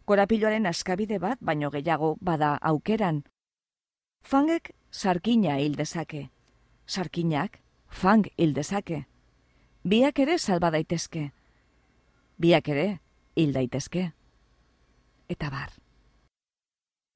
korapiloaren 0.05 0.67
askabide 0.67 1.21
bat 1.23 1.39
baino 1.41 1.71
gehiago 1.71 2.17
bada 2.21 2.57
aukeran. 2.71 3.23
Fangek 4.23 4.73
sarkina 4.91 5.59
hil 5.61 5.79
dezake. 5.79 6.29
Sarkinak 6.87 7.61
fang 7.89 8.27
hil 8.37 8.55
dezake. 8.55 9.07
Biak 9.85 10.19
ere 10.19 10.39
salba 10.39 10.71
daitezke. 10.71 11.31
Biak 12.39 12.69
ere 12.69 12.89
hil 13.37 13.55
daitezke. 13.55 14.11
Eta 15.31 15.51
bar. 15.51 15.71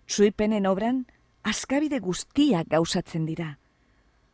Suipenen 0.06 0.66
obran 0.70 1.04
askabide 1.46 2.00
guztiak 2.02 2.66
gauzatzen 2.68 3.26
dira. 3.26 3.52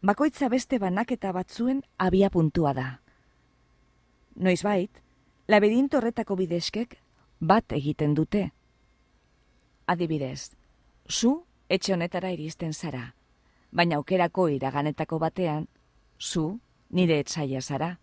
Bakoitza 0.02 0.48
beste 0.48 0.78
banaketa 0.80 1.32
batzuen 1.36 1.82
abia 1.98 2.30
puntua 2.30 2.72
da. 2.74 2.86
Noizbait, 4.34 4.90
laberinto 5.46 6.00
horretako 6.00 6.38
bideskek 6.40 6.96
bat 7.38 7.76
egiten 7.76 8.14
dute. 8.16 8.46
Adibidez, 9.86 10.56
zu 11.08 11.42
etxe 11.68 11.92
honetara 11.92 12.32
iristen 12.32 12.72
zara, 12.72 13.12
baina 13.70 14.00
aukerako 14.00 14.48
iraganetako 14.56 15.18
batean, 15.20 15.68
zu 16.18 16.60
nire 16.88 17.20
etzaia 17.20 17.60
zara. 17.60 17.98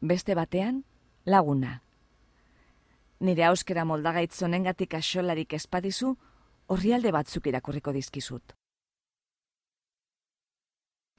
Beste 0.00 0.34
batean, 0.34 0.84
laguna. 1.24 1.80
Nire 3.20 3.48
auskera 3.48 3.84
moldagaitz 3.88 4.36
zonengatik 4.36 4.94
asolarik 4.94 5.54
espadizu, 5.54 6.16
horrialde 6.68 7.12
batzuk 7.12 7.46
irakurriko 7.50 7.92
dizkizut. 7.92 8.54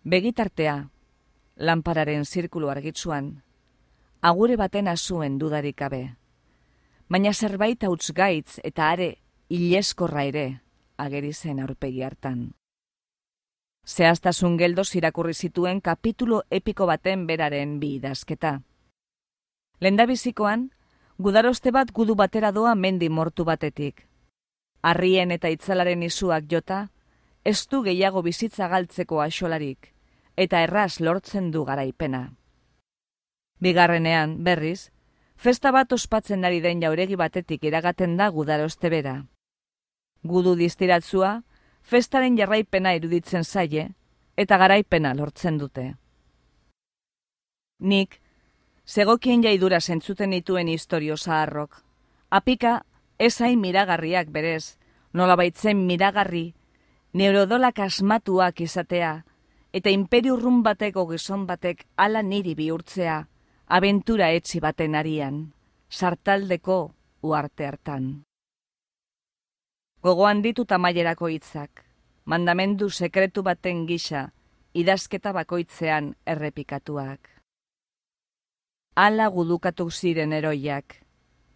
Begitartea, 0.04 0.78
lanpararen 1.58 2.26
zirkulu 2.26 2.70
argitzuan, 2.70 3.34
agure 4.22 4.56
baten 4.58 4.88
azuen 4.88 5.38
dudarik 5.38 5.78
gabe 5.78 6.04
baina 7.10 7.34
zerbait 7.34 7.84
hauts 7.84 8.12
gaitz 8.14 8.60
eta 8.64 8.92
are 8.94 9.10
ileskorra 9.50 10.24
ere 10.30 10.46
ageri 10.98 11.34
zen 11.34 11.60
aurpegi 11.64 12.04
hartan. 12.06 12.52
Zehaztasun 13.88 14.58
geldo 14.58 14.84
irakurri 14.94 15.34
zituen 15.34 15.82
kapitulo 15.82 16.44
epiko 16.52 16.86
baten 16.86 17.26
beraren 17.26 17.80
bi 17.80 17.96
idazketa. 17.96 18.62
Lendabizikoan, 19.82 20.70
gudaroste 21.18 21.72
bat 21.72 21.92
gudu 21.92 22.16
batera 22.16 22.52
doa 22.52 22.76
mendi 22.76 23.10
mortu 23.10 23.46
batetik. 23.46 24.06
Arrien 24.82 25.32
eta 25.32 25.50
itzalaren 25.50 26.04
izuak 26.04 26.46
jota, 26.52 26.88
ez 27.44 27.68
du 27.68 27.82
gehiago 27.84 28.22
bizitza 28.22 28.68
galtzeko 28.68 29.22
axolarik, 29.22 29.94
eta 30.38 30.62
erraz 30.62 31.00
lortzen 31.00 31.52
du 31.52 31.66
garaipena. 31.66 32.30
Bigarrenean, 33.60 34.44
berriz, 34.44 34.92
Festa 35.40 35.72
bat 35.72 35.94
ospatzen 35.96 36.44
ari 36.44 36.58
den 36.60 36.82
jauregi 36.84 37.16
batetik 37.16 37.64
iragaten 37.64 38.18
da 38.20 38.26
gudaroste 38.28 38.90
bera. 38.92 39.14
Gudu 40.28 40.56
distiratzua, 40.60 41.30
festaren 41.82 42.36
jarraipena 42.36 42.92
iruditzen 42.98 43.46
zaie, 43.48 43.86
eta 44.36 44.58
garaipena 44.60 45.14
lortzen 45.16 45.62
dute. 45.62 45.86
Nik, 47.80 48.20
zegokien 48.84 49.46
jaidura 49.48 49.80
zentzuten 49.80 50.36
dituen 50.36 50.68
historio 50.68 51.16
zaharrok. 51.16 51.80
Apika, 52.30 52.82
ezain 53.20 53.60
miragarriak 53.60 54.32
berez, 54.32 54.78
nola 55.14 55.36
baitzen 55.36 55.84
miragarri, 55.86 56.54
neurodolak 57.14 57.80
asmatuak 57.84 58.62
izatea, 58.62 59.26
eta 59.74 59.92
imperiurrun 59.94 60.64
bateko 60.64 61.06
gizon 61.12 61.46
batek 61.50 61.86
ala 61.98 62.24
niri 62.24 62.56
bihurtzea, 62.56 63.20
abentura 63.68 64.32
etzi 64.32 64.62
baten 64.64 64.96
arian, 64.96 65.44
sartaldeko 65.90 66.80
uarte 67.22 67.68
hartan. 67.68 68.10
Gogoan 70.02 70.42
ditu 70.42 70.64
tamailerako 70.66 71.28
hitzak, 71.28 71.84
mandamendu 72.26 72.90
sekretu 72.90 73.44
baten 73.44 73.84
gisa, 73.86 74.30
idazketa 74.74 75.34
bakoitzean 75.36 76.14
errepikatuak. 76.26 77.20
Ala 78.96 79.28
gudukatu 79.28 79.90
ziren 79.92 80.34
eroiak, 80.34 80.96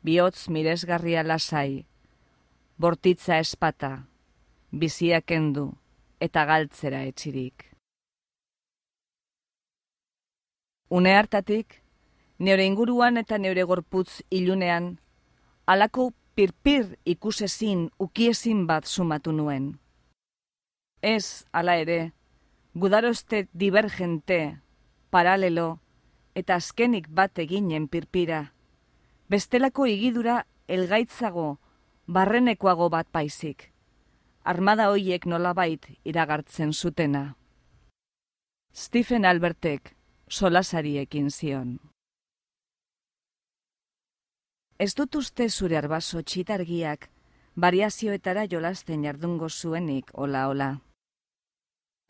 bihotz 0.03 0.49
miresgarria 0.49 1.23
lasai, 1.23 1.85
bortitza 2.77 3.39
espata, 3.39 4.05
biziak 4.71 5.31
endu 5.31 5.69
eta 6.19 6.45
galtzera 6.45 7.03
etxirik. 7.07 7.69
Une 10.89 11.15
hartatik, 11.17 11.81
neure 12.37 12.65
inguruan 12.67 13.17
eta 13.17 13.39
neure 13.39 13.63
gorputz 13.63 14.21
ilunean, 14.29 14.97
alako 15.65 16.11
pirpir 16.35 16.97
ikusezin 17.05 17.89
ukiezin 17.97 18.67
bat 18.67 18.85
sumatu 18.85 19.31
nuen. 19.31 19.79
Ez, 21.01 21.45
ala 21.51 21.75
ere, 21.77 22.13
gudaroste 22.73 23.47
divergente, 23.53 24.59
paralelo, 25.09 25.79
eta 26.35 26.55
azkenik 26.55 27.09
bat 27.09 27.39
eginen 27.39 27.87
pirpira. 27.87 28.52
Bestelako 29.33 29.87
igidura 29.89 30.33
elgaitzago, 30.69 31.45
barrenekoago 32.05 32.89
bat 32.93 33.07
paizik. 33.09 33.63
Armada 34.51 34.91
hoiek 34.91 35.23
nolabait 35.25 35.87
iragartzen 36.11 36.73
zutena. 36.73 37.21
Stephen 38.73 39.25
Albertek 39.25 39.95
solasariekin 40.29 41.31
zion. 41.31 41.71
Ez 44.77 44.91
dut 44.93 45.17
uste 45.23 45.49
zure 45.49 45.81
arbaso 45.81 46.21
txitargiak, 46.21 47.09
variazioetara 47.57 48.45
jolasten 48.51 49.07
jardungo 49.09 49.49
zuenik 49.49 50.13
ola-ola. 50.13 50.69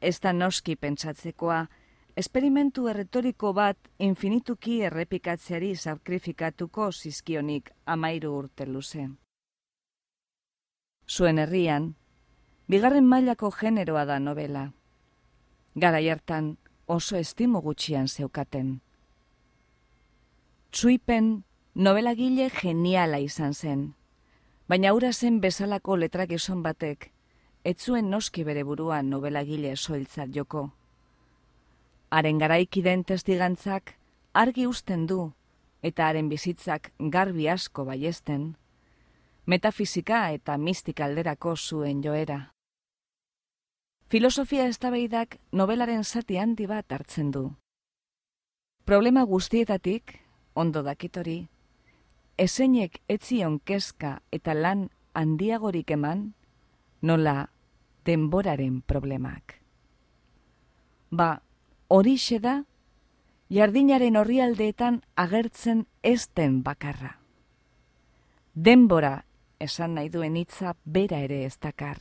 Ez 0.01 0.19
da 0.19 0.33
noski 0.33 0.75
pentsatzekoa, 0.75 1.67
esperimentu 2.15 2.87
erretoriko 2.87 3.53
bat 3.57 3.77
infinituki 3.99 4.81
errepikatzeari 4.85 5.75
sakrifikatuko 5.75 6.91
zizkionik 6.91 7.71
amairu 7.85 8.35
urte 8.37 8.67
luze. 8.69 9.07
Zuen 11.09 11.39
herrian, 11.39 11.95
bigarren 12.69 13.05
mailako 13.05 13.51
generoa 13.51 14.05
da 14.05 14.19
novela. 14.19 14.71
Gara 15.75 15.99
hartan 16.11 16.57
oso 16.85 17.17
estimo 17.17 17.61
gutxian 17.61 18.07
zeukaten. 18.07 18.81
Tsuipen 20.71 21.43
novela 21.75 22.13
gile 22.13 22.49
geniala 22.49 23.17
izan 23.17 23.53
zen, 23.53 23.95
baina 24.67 24.93
ura 24.93 25.11
zen 25.13 25.41
bezalako 25.41 25.97
letrak 25.97 26.31
eson 26.31 26.63
batek, 26.63 27.11
etzuen 27.63 28.09
noski 28.09 28.43
bere 28.43 28.63
buruan 28.63 29.09
novela 29.09 29.43
gile 29.43 29.75
soiltzat 29.75 30.29
joko 30.29 30.69
haren 32.13 32.37
garaikiden 32.37 33.01
testigantzak 33.09 33.95
argi 34.37 34.67
usten 34.69 35.07
du 35.09 35.31
eta 35.81 36.07
haren 36.07 36.27
bizitzak 36.29 36.91
garbi 37.13 37.47
asko 37.49 37.85
baiesten, 37.87 38.53
metafizika 39.45 40.19
eta 40.31 40.57
mistika 40.57 41.05
alderako 41.05 41.55
zuen 41.57 42.03
joera. 42.03 42.53
Filosofia 44.13 44.67
eztabeidak 44.69 45.39
nobelaren 45.51 46.03
zati 46.03 46.37
handi 46.37 46.67
bat 46.69 46.91
hartzen 46.91 47.31
du. 47.31 47.47
Problema 48.85 49.23
guztietatik, 49.25 50.13
ondo 50.53 50.83
dakitori, 50.85 51.47
eseinek 52.37 52.99
etzion 53.09 53.57
kezka 53.59 54.19
eta 54.31 54.53
lan 54.53 54.91
handiagorik 55.13 55.91
eman, 55.97 56.27
nola 57.01 57.49
denboraren 58.05 58.81
problemak. 58.85 59.57
Ba, 61.09 61.41
horixe 61.93 62.39
da, 62.41 62.63
jardinaren 63.53 64.15
horrialdeetan 64.17 65.03
agertzen 65.23 65.83
ez 66.01 66.25
den 66.33 66.63
bakarra. 66.65 67.19
Denbora 68.55 69.13
esan 69.61 69.93
nahi 69.97 70.09
duen 70.09 70.39
hitza 70.39 70.73
bera 70.85 71.19
ere 71.21 71.43
ez 71.45 71.59
dakar. 71.61 71.99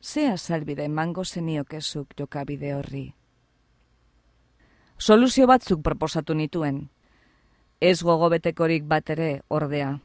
Zea 0.00 0.38
salbide 0.38 0.86
emango 0.88 1.24
zeniokezuk 1.24 2.14
jokabide 2.16 2.72
horri. 2.78 3.04
Soluzio 4.96 5.46
batzuk 5.46 5.82
proposatu 5.84 6.34
nituen, 6.34 6.88
ez 7.80 8.00
gogobetekorik 8.02 8.88
bat 8.88 9.10
ere 9.10 9.42
ordea. 9.48 9.98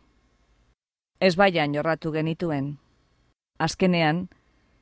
Ez 1.24 1.38
baian 1.40 1.74
jorratu 1.74 2.12
genituen. 2.12 2.78
Azkenean, 3.64 4.28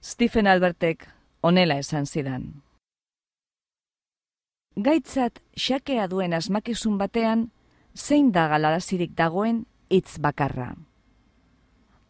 Stephen 0.01 0.47
Albertek 0.47 1.05
onela 1.45 1.77
esan 1.77 2.09
zidan. 2.09 2.49
Gaitzat 4.75 5.41
xakea 5.59 6.07
duen 6.07 6.33
asmakizun 6.33 6.97
batean, 6.97 7.49
zein 7.93 8.31
da 8.31 8.47
galarazirik 8.47 9.11
dagoen 9.17 9.65
hitz 9.89 10.17
bakarra. 10.17 10.75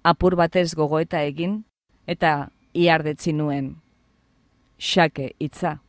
Apur 0.03 0.35
batez 0.35 0.75
gogoeta 0.75 1.23
egin, 1.25 1.63
eta 2.05 2.51
iardetzi 2.73 3.33
nuen. 3.33 3.81
Xake 4.77 5.33
hitza. 5.39 5.81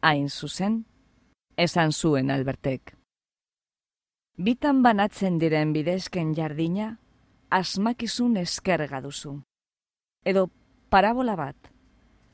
Hain 0.00 0.30
zuzen, 0.30 0.86
esan 1.56 1.92
zuen 1.92 2.30
albertek. 2.30 2.96
Bitan 4.38 4.82
banatzen 4.82 5.38
diren 5.38 5.72
bidezken 5.72 6.34
jardina, 6.34 6.98
asmakizun 7.50 8.36
eskerga 8.36 9.00
duzu. 9.04 9.42
Edo 10.24 10.48
parabola 10.88 11.36
bat, 11.36 11.56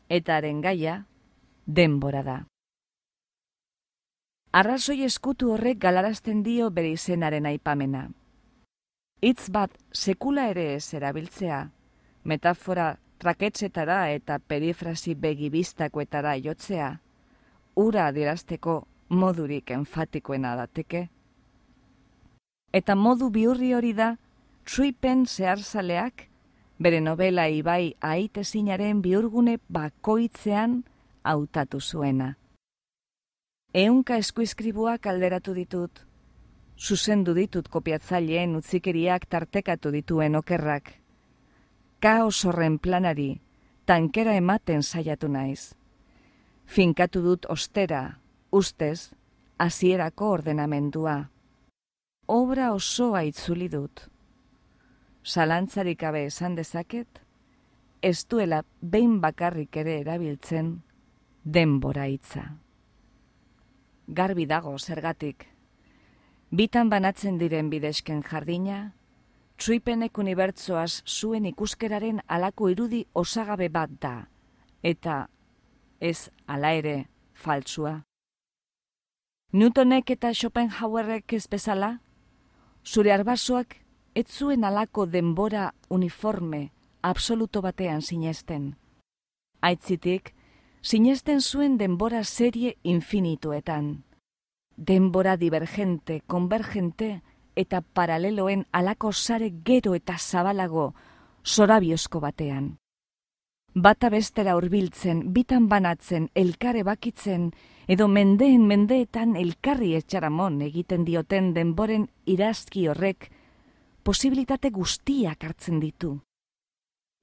eta 0.09 0.41
gaia 0.41 1.07
denbora 1.67 2.23
da. 2.23 2.54
Arrazoi 4.55 5.01
eskutu 5.03 5.49
horrek 5.51 5.81
galarazten 5.83 6.45
dio 6.47 6.69
bere 6.71 6.93
izenaren 6.95 7.47
aipamena. 7.51 8.05
Hitz 9.19 9.49
bat 9.51 9.73
sekula 9.91 10.45
ere 10.53 10.67
ez 10.77 10.95
erabiltzea, 10.95 11.57
metafora 12.23 12.93
traketzetara 13.19 13.97
eta 14.15 14.37
perifrasi 14.39 15.17
begibiztakoetara 15.25 16.37
jotzea, 16.45 16.93
ura 17.75 18.05
adierazteko 18.13 18.77
modurik 19.09 19.75
enfatikoena 19.75 20.55
dateke. 20.63 21.03
Eta 22.71 22.95
modu 22.95 23.33
biurri 23.35 23.73
hori 23.75 23.93
da, 23.93 24.13
truipen 24.71 25.27
zeharzaleak, 25.27 26.29
bere 26.79 27.03
novela 27.03 27.49
ibai 27.51 27.97
aitezinaren 27.99 29.03
biurgune 29.03 29.59
bakoitzean 29.67 30.85
hautatu 31.25 31.81
zuena. 31.81 32.37
Eunka 33.75 34.15
eskuizkribuak 34.23 35.07
alderatu 35.11 35.51
ditut. 35.55 36.05
Zuzendu 36.79 37.33
ditut 37.35 37.67
kopiatzaileen 37.69 38.55
utzikeriak 38.55 39.27
tartekatu 39.27 39.91
dituen 39.91 40.39
okerrak. 40.39 40.93
Kaos 41.99 42.45
horren 42.47 42.79
planari, 42.79 43.41
tankera 43.87 44.37
ematen 44.39 44.83
saiatu 44.83 45.27
naiz. 45.29 45.75
Finkatu 46.67 47.25
dut 47.27 47.51
ostera, 47.51 48.21
ustez, 48.53 49.11
hasierako 49.59 50.31
ordenamendua. 50.39 51.19
Obra 52.29 52.73
osoa 52.79 53.27
itzuli 53.27 53.69
dut. 53.73 54.07
Salantzarik 55.25 55.99
gabe 55.99 56.29
esan 56.31 56.55
dezaket, 56.55 57.25
ez 58.03 58.21
duela 58.31 58.63
behin 58.81 59.19
bakarrik 59.21 59.77
ere 59.83 59.99
erabiltzen 60.05 60.77
denbora 61.43 62.07
hitza 62.07 62.53
garbi 64.07 64.47
dago 64.47 64.77
zergatik. 64.79 65.47
Bitan 66.51 66.91
banatzen 66.91 67.39
diren 67.39 67.71
bidesken 67.71 68.23
jardina, 68.23 68.95
tsuipenek 69.57 70.19
unibertsoaz 70.19 71.03
zuen 71.07 71.47
ikuskeraren 71.47 72.21
alako 72.27 72.69
irudi 72.71 73.05
osagabe 73.15 73.69
bat 73.69 73.91
da, 74.01 74.29
eta 74.83 75.29
ez 76.01 76.31
ala 76.47 76.73
ere 76.73 77.07
faltsua. 77.33 78.03
Newtonek 79.55 80.11
eta 80.11 80.33
Schopenhauerrek 80.35 81.33
ez 81.33 81.47
bezala, 81.49 81.99
zure 82.85 83.13
arbasoak 83.13 83.77
ez 84.15 84.27
zuen 84.29 84.65
alako 84.65 85.07
denbora 85.07 85.73
uniforme 85.89 86.71
absoluto 87.03 87.63
batean 87.63 88.03
sinesten. 88.03 88.75
Aitzitik, 89.61 90.34
sinesten 90.85 91.41
zuen 91.41 91.79
denbora 91.79 92.25
serie 92.25 92.77
infinituetan. 92.83 94.05
Denbora 94.77 95.37
divergente, 95.37 96.21
konvergente 96.27 97.23
eta 97.57 97.81
paraleloen 97.81 98.67
alako 98.73 99.13
sare 99.13 99.51
gero 99.65 99.95
eta 99.95 100.19
zabalago 100.19 100.93
zorabiozko 101.45 102.21
batean. 102.21 102.77
Bata 103.75 104.11
bestera 104.11 104.57
hurbiltzen, 104.57 105.33
bitan 105.33 105.69
banatzen, 105.69 106.29
elkare 106.35 106.83
bakitzen, 106.85 107.51
edo 107.89 108.07
mendeen 108.09 108.67
mendeetan 108.67 109.35
elkarri 109.37 109.95
etxaramon 109.97 110.61
egiten 110.69 111.05
dioten 111.05 111.55
denboren 111.55 112.07
irazki 112.27 112.87
horrek, 112.89 113.31
posibilitate 114.03 114.71
guztiak 114.71 115.45
hartzen 115.45 115.81
ditu. 115.81 116.19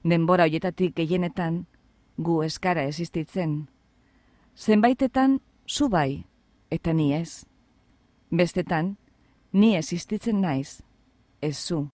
Denbora 0.03 0.49
hoietatik 0.49 0.95
gehienetan, 0.97 1.67
gu 2.17 2.41
eskara 2.43 2.83
existitzen. 2.83 3.67
Zenbaitetan, 4.55 5.39
zu 5.67 5.89
bai, 5.89 6.25
eta 6.69 6.93
ni 6.93 7.13
ez. 7.13 7.45
Bestetan, 8.31 8.97
ni 9.51 9.75
existitzen 9.75 10.41
naiz, 10.41 10.81
ez 11.41 11.57
zu. 11.57 11.89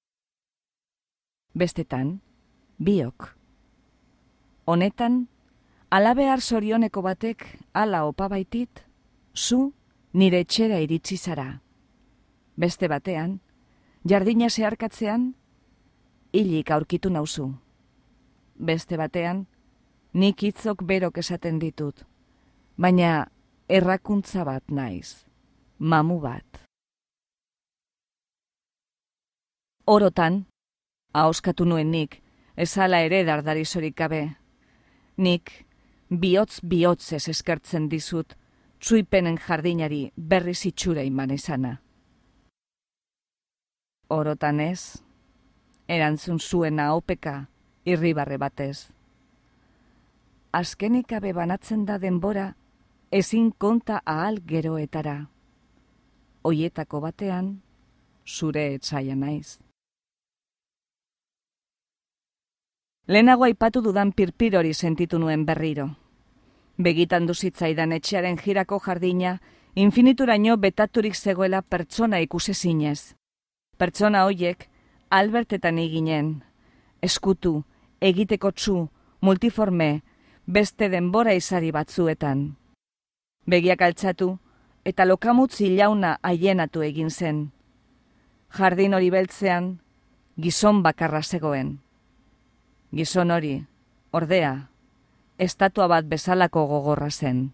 Bestetan, 1.54 2.22
biok. 2.78 3.34
Honetan, 4.66 5.28
alabehar 5.90 6.42
sorioneko 6.42 7.02
batek 7.02 7.46
ala 7.74 8.06
opa 8.06 8.28
baitit, 8.28 8.84
zu 9.34 9.74
nire 10.14 10.42
etxera 10.44 10.80
iritsi 10.84 11.18
zara. 11.18 11.62
Beste 12.58 12.88
batean, 12.88 13.40
jardina 14.04 14.50
zeharkatzean, 14.50 15.36
hilik 16.34 16.72
aurkitu 16.72 17.10
nauzu. 17.10 17.52
Beste 18.58 18.98
batean, 18.98 19.46
nik 20.18 20.42
hitzok 20.42 20.82
berok 20.82 21.20
esaten 21.22 21.60
ditut, 21.62 22.02
baina 22.82 23.28
errakuntza 23.70 24.46
bat 24.48 24.72
naiz, 24.74 25.28
mamu 25.78 26.18
bat. 26.24 26.64
Orotan, 29.86 30.48
ahoskatu 31.14 31.70
nuen 31.70 31.94
nik, 31.94 32.18
ezala 32.58 33.04
ere 33.06 33.22
dardarizorik 33.30 33.96
gabe. 33.96 34.24
Nik, 35.18 35.54
bihotz 36.10 36.64
bihotzez 36.66 37.28
eskertzen 37.30 37.88
dizut, 37.90 38.34
txuipenen 38.82 39.38
jardinari 39.38 40.02
berri 40.18 40.56
zitsura 40.56 41.06
iman 41.06 41.38
izana. 41.38 41.78
Orotan 44.10 44.60
ez, 44.66 44.98
erantzun 45.88 46.40
zuena 46.40 46.94
opeka, 46.98 47.40
irribarre 47.86 48.38
batez. 48.42 48.97
Azkenik 50.58 51.12
abe 51.14 51.36
banatzen 51.38 51.84
da 51.86 52.00
denbora, 52.02 52.48
ezin 53.12 53.52
konta 53.62 54.00
ahal 54.06 54.40
geroetara. 54.52 55.28
Oietako 56.50 57.02
batean, 57.04 57.52
zure 58.26 58.64
etzaia 58.78 59.14
naiz. 59.16 59.60
Lehenago 63.06 63.46
aipatu 63.46 63.84
dudan 63.86 64.16
pirpir 64.18 64.58
hori 64.58 64.74
sentitu 64.74 65.20
nuen 65.22 65.46
berriro. 65.46 65.92
Begitan 66.90 67.30
duzitzaidan 67.30 67.94
etxearen 68.00 68.42
jirako 68.42 68.82
jardina, 68.88 69.38
infinituraino 69.76 70.58
betaturik 70.58 71.14
zegoela 71.14 71.62
pertsona 71.62 72.18
ikuse 72.26 72.58
zinez. 72.58 73.14
Pertsona 73.78 74.26
hoiek, 74.26 74.70
albertetan 75.12 75.78
eginen, 75.78 76.36
eskutu, 77.02 77.60
egiteko 78.02 78.52
txu, 78.58 78.88
multiforme, 79.22 80.02
beste 80.48 80.88
denbora 80.90 81.34
izari 81.36 81.74
batzuetan. 81.76 82.56
Begiak 83.48 83.82
altzatu, 83.84 84.38
eta 84.88 85.06
lokamutzi 85.06 85.68
ilauna 85.68 86.16
haienatu 86.24 86.84
egin 86.88 87.12
zen. 87.12 87.42
Jardin 88.56 88.96
hori 88.96 89.12
beltzean, 89.12 89.74
gizon 90.40 90.82
bakarra 90.84 91.22
zegoen. 91.22 91.78
Gizon 92.96 93.32
hori, 93.36 93.54
ordea, 94.16 94.70
estatua 95.38 95.88
bat 95.92 96.08
bezalako 96.08 96.66
gogorra 96.72 97.12
zen. 97.12 97.52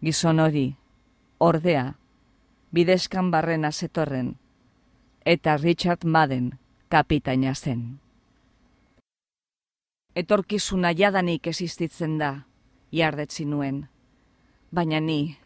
Gizon 0.00 0.40
hori, 0.40 0.66
ordea, 1.38 1.98
bideskan 2.72 3.30
barrena 3.30 3.70
zetorren, 3.72 4.36
eta 5.24 5.56
Richard 5.60 6.04
Madden 6.04 6.54
kapitaina 6.88 7.54
zen. 7.54 7.98
Etorkizuna 10.16 10.90
jadanik 10.96 11.46
existitzen 11.46 12.16
da, 12.18 12.30
jardetzi 12.92 13.44
nuen, 13.44 13.84
baina 14.74 15.00
ni, 15.00 15.36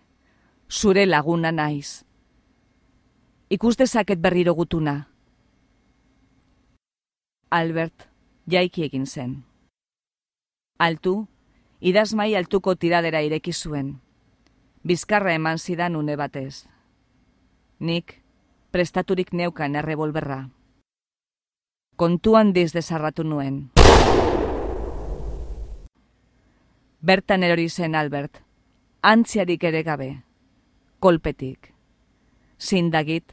zure 0.71 1.07
laguna 1.07 1.51
naiz. 1.53 2.05
Ikustezaket 3.51 4.19
berriro 4.23 4.55
gutuna. 4.55 4.95
Albert, 7.51 8.09
jaiki 8.47 8.87
egin 8.87 9.05
zen. 9.07 9.35
Altu, 10.79 11.27
idazmai 11.81 12.35
altuko 12.37 12.75
tiradera 12.75 13.21
ireki 13.21 13.53
zuen. 13.53 13.99
Bizkarra 14.87 15.35
eman 15.35 15.59
zidan 15.59 15.97
une 15.97 16.17
batez. 16.17 16.65
Nik, 17.79 18.23
prestaturik 18.71 19.33
neukan 19.33 19.77
errebolberra. 19.77 20.49
Kontuan 21.97 22.55
diz 22.57 22.73
desarratu 22.73 23.23
nuen. 23.23 23.67
Bertan 27.03 27.43
erori 27.43 27.67
zen 27.69 27.97
Albert, 27.99 28.39
antziarik 29.03 29.65
ere 29.67 29.83
gabe, 29.83 30.23
kolpetik. 31.03 31.73
Zindagit, 32.63 33.33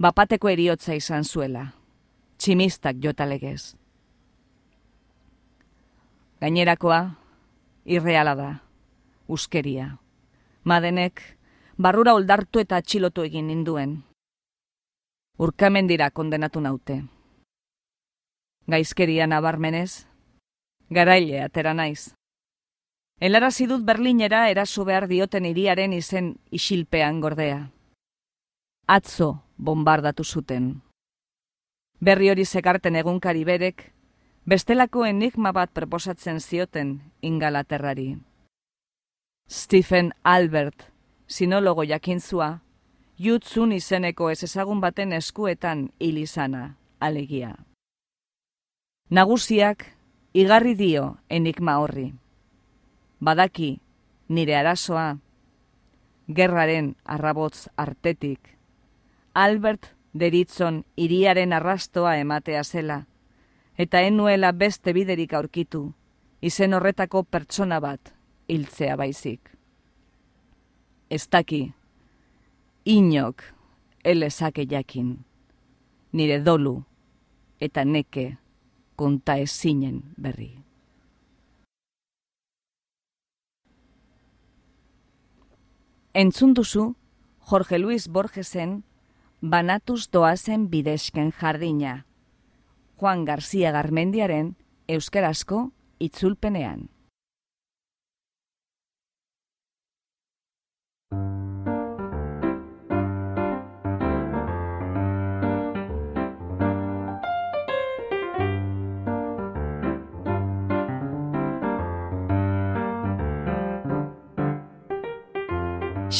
bapateko 0.00 0.48
eriotza 0.48 0.94
izan 0.96 1.26
zuela, 1.28 1.66
tximistak 2.40 2.96
jotalegez. 3.04 3.74
Gainerakoa, 6.40 7.00
irreala 7.84 8.32
da, 8.38 8.48
uskeria. 9.28 9.98
Madenek, 10.64 11.20
barrura 11.76 12.14
oldartu 12.16 12.62
eta 12.64 12.78
atxilotu 12.80 13.26
egin 13.28 13.50
ninduen. 13.52 13.98
Urkamendira 15.36 16.08
kondenatu 16.08 16.64
naute. 16.64 17.02
Gaizkeria 18.64 19.28
nabarmenez, 19.28 20.06
garaile 20.88 21.44
atera 21.44 21.76
naiz. 21.76 22.14
Elara 23.20 23.50
zidut 23.50 23.82
Berlinera 23.84 24.46
eraso 24.48 24.86
behar 24.88 25.04
dioten 25.08 25.44
iriaren 25.44 25.92
izen 25.92 26.38
isilpean 26.56 27.18
gordea. 27.20 27.58
Atzo 28.88 29.42
bombardatu 29.58 30.24
zuten. 30.24 30.70
Berri 32.00 32.30
hori 32.32 32.46
zekarten 32.46 32.96
egunkari 32.96 33.44
berek, 33.44 33.82
bestelako 34.48 35.04
enigma 35.04 35.52
bat 35.52 35.68
proposatzen 35.76 36.40
zioten 36.40 36.94
ingalaterrari. 37.20 38.16
Stephen 39.50 40.14
Albert, 40.22 40.86
sinologo 41.28 41.84
jakintzua, 41.84 42.62
jutzun 43.18 43.76
izeneko 43.76 44.30
ez 44.30 44.42
ezagun 44.48 44.80
baten 44.80 45.12
eskuetan 45.12 45.90
hilizana, 45.98 46.78
alegia. 47.00 47.52
Nagusiak, 49.10 49.84
igarri 50.32 50.74
dio 50.74 51.18
enigma 51.28 51.76
horri. 51.84 52.14
Badaki, 53.20 53.80
nire 54.28 54.54
arazoa, 54.56 55.18
gerraren 56.26 56.94
arrabotz 57.04 57.68
artetik, 57.76 58.56
Albert 59.34 59.90
deritzon 60.14 60.84
iriaren 60.96 61.52
arrastoa 61.52 62.16
ematea 62.16 62.62
zela, 62.64 63.02
eta 63.76 64.00
enuela 64.00 64.52
beste 64.52 64.94
biderik 64.96 65.34
aurkitu, 65.36 65.82
izen 66.40 66.72
horretako 66.74 67.22
pertsona 67.22 67.80
bat 67.80 68.14
hiltzea 68.48 68.96
baizik. 68.96 69.52
Ez 71.10 71.26
daki, 71.28 71.60
inok 72.84 73.44
elezake 74.04 74.64
jakin, 74.64 75.12
nire 76.12 76.40
dolu 76.40 76.78
eta 77.60 77.84
neke 77.84 78.30
konta 78.96 79.36
ezinen 79.36 80.02
berri. 80.16 80.59
Entzun 86.12 86.54
duzu 86.54 86.96
Jorge 87.38 87.78
Luis 87.78 88.08
Borgesen 88.08 88.82
banatuz 89.40 90.08
doazen 90.10 90.68
bidesken 90.68 91.30
jardina. 91.30 92.04
Juan 92.96 93.24
García 93.24 93.70
Garmendiaren 93.70 94.56
euskarazko 94.88 95.70
itzulpenean. 96.00 96.88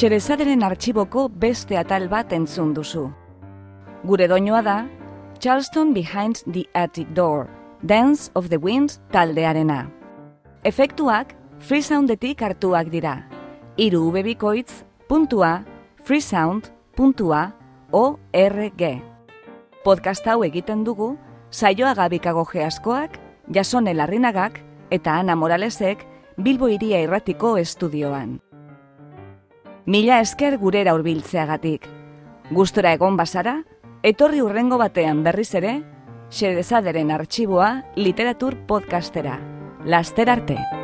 Xerezaderen 0.01 0.63
artxiboko 0.65 1.27
beste 1.29 1.77
atal 1.77 2.07
bat 2.09 2.31
entzun 2.33 2.71
duzu. 2.73 3.03
Gure 4.09 4.29
doinoa 4.31 4.63
da, 4.65 4.77
Charleston 5.45 5.93
Behind 5.93 6.41
the 6.55 6.63
Attic 6.73 7.11
Door, 7.13 7.51
Dance 7.83 8.31
of 8.33 8.49
the 8.49 8.57
Wind 8.57 8.97
taldearena. 9.13 9.91
Efektuak 10.65 11.37
freesoundetik 11.61 12.41
hartuak 12.41 12.89
dira. 12.89 13.29
Iru 13.77 14.07
ubebikoitz 14.09 14.87
puntua 15.07 15.67
freesound 16.01 16.73
puntua 16.97 17.53
org. 17.93 18.83
Podcast 19.85 20.27
hau 20.33 20.41
egiten 20.49 20.81
dugu, 20.85 21.19
saioa 21.51 21.93
gabikago 21.93 22.47
geaskoak, 22.49 23.21
Jasone 23.53 23.93
Larrinagak 23.93 24.63
eta 24.89 25.21
Ana 25.21 25.37
Moralesek 25.37 26.07
Bilbo 26.39 26.73
Iria 26.73 27.05
Irratiko 27.05 27.59
estudioan. 27.61 28.41
Mila 29.91 30.21
esker 30.23 30.55
gurera 30.63 30.93
hurbiltzeagatik. 30.95 31.89
Gustora 32.55 32.93
egon 32.95 33.17
bazara, 33.19 33.57
etorri 34.07 34.39
urrengo 34.45 34.79
batean 34.79 35.25
berriz 35.27 35.49
ere, 35.59 35.73
xedezaderen 36.31 37.11
artxiboa 37.11 37.73
literatur 37.97 38.55
podcastera. 38.69 39.41
Laster 39.83 40.31
arte! 40.31 40.80